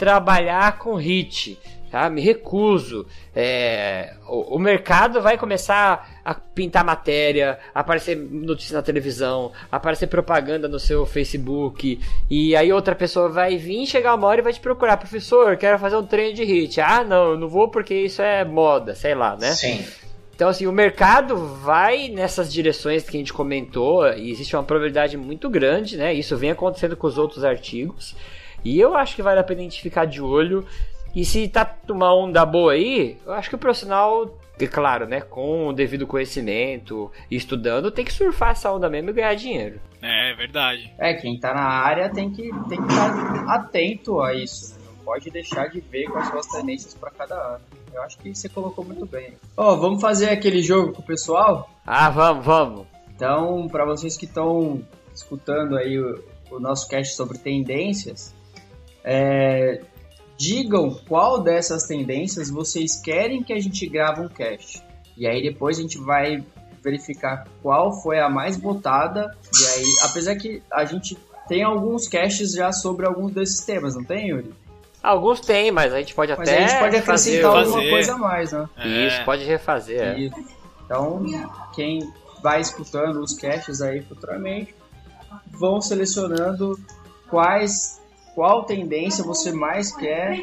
[0.00, 1.58] trabalhar com hit.
[1.90, 2.08] Tá?
[2.08, 3.06] Me recuso.
[3.36, 10.68] É, o, o, mercado vai começar a pintar matéria, aparecer notícia na televisão, aparecer propaganda
[10.68, 12.00] no seu Facebook,
[12.30, 15.78] e aí outra pessoa vai vir, chegar uma hora e vai te procurar, professor, quero
[15.78, 16.80] fazer um treino de hit.
[16.80, 19.50] Ah, não, eu não vou porque isso é moda, sei lá, né?
[19.50, 19.84] Sim.
[20.34, 25.16] Então, assim, o mercado vai nessas direções que a gente comentou, e existe uma probabilidade
[25.16, 26.14] muito grande, né?
[26.14, 28.14] Isso vem acontecendo com os outros artigos.
[28.64, 30.66] E eu acho que vale a pena a gente ficar de olho.
[31.14, 35.20] E se tá uma onda boa aí, eu acho que o profissional, é claro, né,
[35.20, 39.80] com o devido conhecimento, estudando, tem que surfar essa onda mesmo e ganhar dinheiro.
[40.00, 40.92] É, é verdade.
[40.98, 44.78] É, quem tá na área tem que, tem que estar atento a isso.
[44.84, 47.64] Não pode deixar de ver quais são as tendências para cada ano.
[47.92, 49.36] Eu acho que você colocou muito bem.
[49.56, 51.68] Ó, oh, vamos fazer aquele jogo com o pessoal?
[51.84, 52.86] Ah, vamos, vamos.
[53.14, 54.80] Então, para vocês que estão
[55.12, 56.22] escutando aí o,
[56.52, 58.32] o nosso cast sobre tendências,
[59.04, 59.80] é,
[60.36, 64.82] digam qual dessas tendências vocês querem que a gente grave um cast.
[65.16, 66.42] E aí depois a gente vai
[66.82, 69.36] verificar qual foi a mais votada.
[69.54, 71.16] E aí, apesar que a gente
[71.46, 74.54] tem alguns caches já sobre alguns desses temas, não tem, Yuri?
[75.02, 77.58] Alguns tem, mas a gente pode Mas até a gente pode acrescentar fazer...
[77.58, 77.90] alguma fazer.
[77.90, 78.68] coisa a mais, né?
[78.84, 80.00] Isso, pode refazer.
[80.00, 80.18] é.
[80.20, 80.36] Isso.
[80.84, 81.22] Então,
[81.74, 82.12] quem
[82.42, 84.74] vai escutando os caches aí futuramente,
[85.46, 86.78] vão selecionando
[87.28, 87.99] quais
[88.34, 90.38] qual tendência você mais quer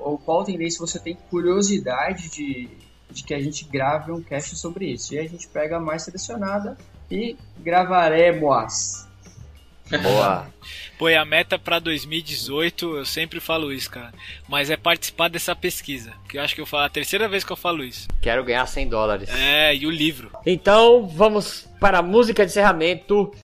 [0.00, 2.68] ou- qual tendência você tem curiosidade de,
[3.10, 5.14] de que a gente grave um cache sobre isso.
[5.14, 6.76] E a gente pega a mais selecionada
[7.10, 9.06] e gravaremos.
[10.02, 10.46] Boa.
[10.98, 14.12] Pô, e a meta pra 2018, eu sempre falo isso, cara.
[14.48, 16.12] Mas é participar dessa pesquisa.
[16.28, 18.08] Que eu acho que eu falo, é a terceira vez que eu falo isso.
[18.20, 19.28] Quero ganhar 100 dólares.
[19.28, 20.30] É, e o livro.
[20.46, 23.34] Então, vamos para a música de encerramento.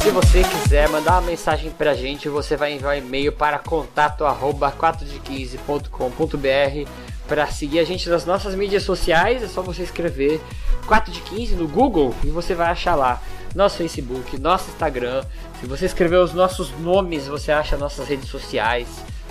[0.00, 4.24] Se você quiser mandar uma mensagem pra gente, você vai enviar um e-mail para contato
[4.24, 6.90] arroba 4de15.com.br
[7.26, 10.40] para seguir a gente nas nossas mídias sociais, é só você escrever
[10.86, 13.20] 4 de 15 no Google e você vai achar lá
[13.54, 15.24] nosso Facebook, nosso Instagram.
[15.60, 18.88] Se você escrever os nossos nomes, você acha nossas redes sociais.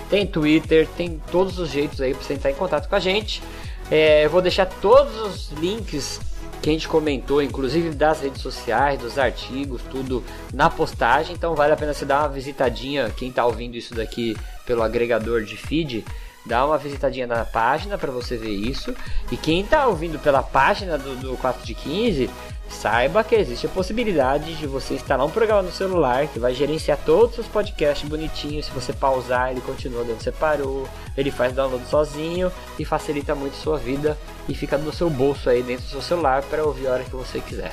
[0.08, 3.42] Tem Twitter, tem todos os jeitos aí para você entrar em contato com a gente.
[3.90, 6.20] É, eu vou deixar todos os links
[6.60, 11.34] que a gente comentou, inclusive das redes sociais, dos artigos, tudo na postagem.
[11.34, 13.10] Então vale a pena você dar uma visitadinha.
[13.16, 14.36] Quem está ouvindo isso daqui
[14.66, 16.04] pelo agregador de feed,
[16.44, 18.94] dá uma visitadinha na página para você ver isso.
[19.30, 22.30] E quem está ouvindo pela página do, do 4 de 15,
[22.68, 26.98] saiba que existe a possibilidade de você instalar um programa no celular que vai gerenciar
[27.04, 28.66] todos os podcasts bonitinhos.
[28.66, 33.34] Se você pausar, ele continua de onde você parou, ele faz download sozinho e facilita
[33.34, 34.16] muito a sua vida
[34.48, 37.16] e fica no seu bolso aí dentro do seu celular para ouvir a hora que
[37.16, 37.72] você quiser.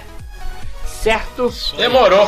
[0.86, 1.54] Certo?
[1.78, 2.28] Demorou.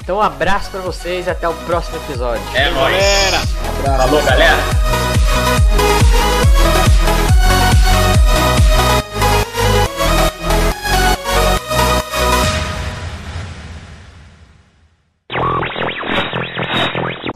[0.00, 2.42] Então um abraço para vocês e até o próximo episódio.
[2.54, 2.94] É nóis.
[2.94, 3.98] Galera!
[3.98, 4.56] Falou, galera.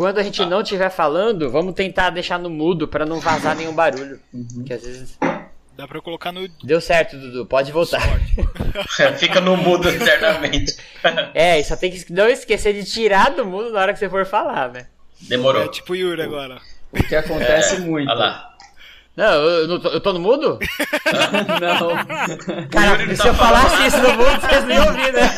[0.01, 3.75] Quando a gente não estiver falando, vamos tentar deixar no mudo para não vazar nenhum
[3.75, 4.19] barulho.
[4.65, 5.19] Que às vezes
[5.77, 7.45] Dá pra eu colocar no deu certo, Dudu.
[7.45, 8.01] Pode voltar.
[9.19, 10.75] Fica no mudo eternamente.
[11.35, 14.09] É, e só tem que não esquecer de tirar do mudo na hora que você
[14.09, 14.87] for falar, né?
[15.21, 15.65] Demorou.
[15.65, 16.63] É tipo Yuri agora.
[16.91, 18.11] O que acontece muito.
[18.11, 18.57] Olha lá.
[19.15, 20.59] Não, eu, tô, eu tô no mudo?
[21.61, 22.69] Não.
[22.71, 25.29] Cara, se tá eu falasse isso no mudo, vocês não iam ouvir, né?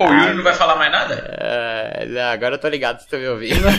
[0.00, 1.14] Pô, o Yuri não vai falar mais nada?
[1.38, 3.60] É, não, agora eu tô ligado se estão me ouvindo.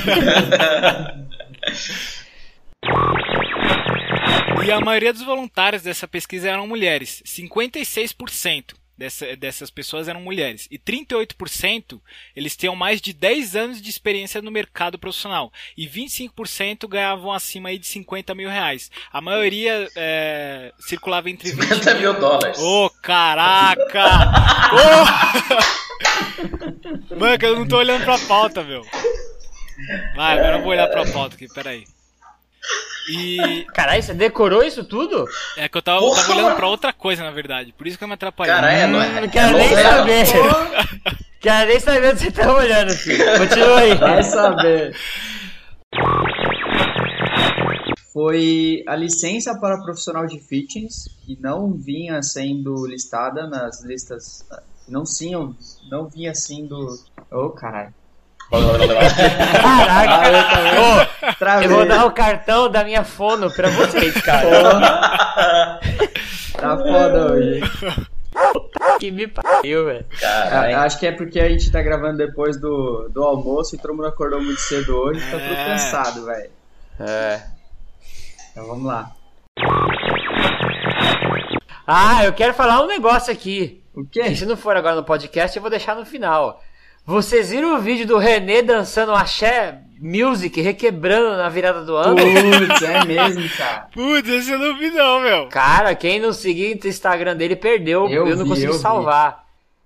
[4.64, 7.24] E a maioria dos voluntários dessa pesquisa eram mulheres.
[7.26, 10.68] 56% dessa, dessas pessoas eram mulheres.
[10.70, 12.00] E 38%
[12.36, 15.52] eles tinham mais de 10 anos de experiência no mercado profissional.
[15.76, 18.92] E 25% ganhavam acima aí de 50 mil reais.
[19.12, 22.60] A maioria é, circulava entre 20 50 mil dólares.
[22.60, 24.06] Ô, caraca!
[24.74, 25.72] Ô!
[27.18, 28.86] Mano, que eu não tô olhando pra pauta, meu.
[30.16, 31.84] Vai, agora eu vou olhar pra pauta aqui, peraí.
[33.10, 35.28] E Caralho, você decorou isso tudo?
[35.58, 36.56] é que eu tava, Porra, tava olhando mano.
[36.56, 37.74] pra outra coisa, na verdade.
[37.76, 38.54] Por isso que eu me atrapalhei.
[38.54, 39.22] Cara, é, não é?
[39.22, 39.98] Não quero nem novela.
[39.98, 40.26] saber.
[41.42, 43.26] Quero nem saber onde você tá olhando, filho.
[43.40, 43.96] Continua aí.
[43.96, 44.96] Vai saber.
[48.14, 54.46] Foi a licença para profissional de fitness, que não vinha sendo listada nas listas.
[54.88, 55.56] Não, tinham,
[55.90, 56.88] não vinha sendo.
[57.32, 57.94] Ô, caralho.
[59.62, 60.60] Caraca.
[60.82, 61.68] Ô, Travei.
[61.68, 65.80] eu vou dar o cartão da minha fono pra vocês, cara.
[66.58, 67.62] Tá foda hoje.
[69.00, 70.06] Que me pariu, velho.
[70.78, 74.08] Acho que é porque a gente tá gravando depois do, do almoço e todo mundo
[74.08, 75.66] acordou muito cedo hoje, tá tudo É.
[75.66, 76.50] cansado, velho.
[77.00, 77.42] É.
[78.52, 79.12] Então vamos lá.
[81.88, 83.81] Ah, eu quero falar um negócio aqui.
[83.96, 84.36] O quê?
[84.36, 86.62] Se não for agora no podcast, eu vou deixar no final.
[87.06, 92.16] Vocês viram o vídeo do René dançando axé music, requebrando na virada do ano?
[92.16, 93.88] Putz, é mesmo, cara.
[93.94, 95.48] Putz, esse eu não vi não, meu.
[95.48, 98.08] Cara, quem não seguir o Instagram dele perdeu.
[98.08, 98.80] Eu, Eu não vi, consegui eu vi.
[98.80, 99.42] salvar.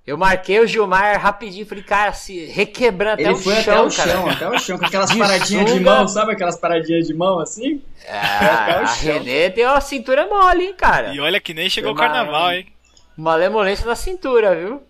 [0.06, 3.82] Eu marquei o Gilmar rapidinho, falei, cara, se requebrando até Ele o foi chão, até
[3.82, 4.12] o cara.
[4.12, 7.40] chão, até o chão, com aquelas De paradinhas de mão, sabe aquelas paradinhas de mão
[7.40, 7.82] assim?
[8.08, 9.14] Ah, Até o a chão.
[9.14, 11.12] Renê tem uma cintura mole, hein, cara.
[11.12, 12.68] E olha que nem chegou o carnaval, hein?
[13.18, 14.82] Malemolência na cintura, viu?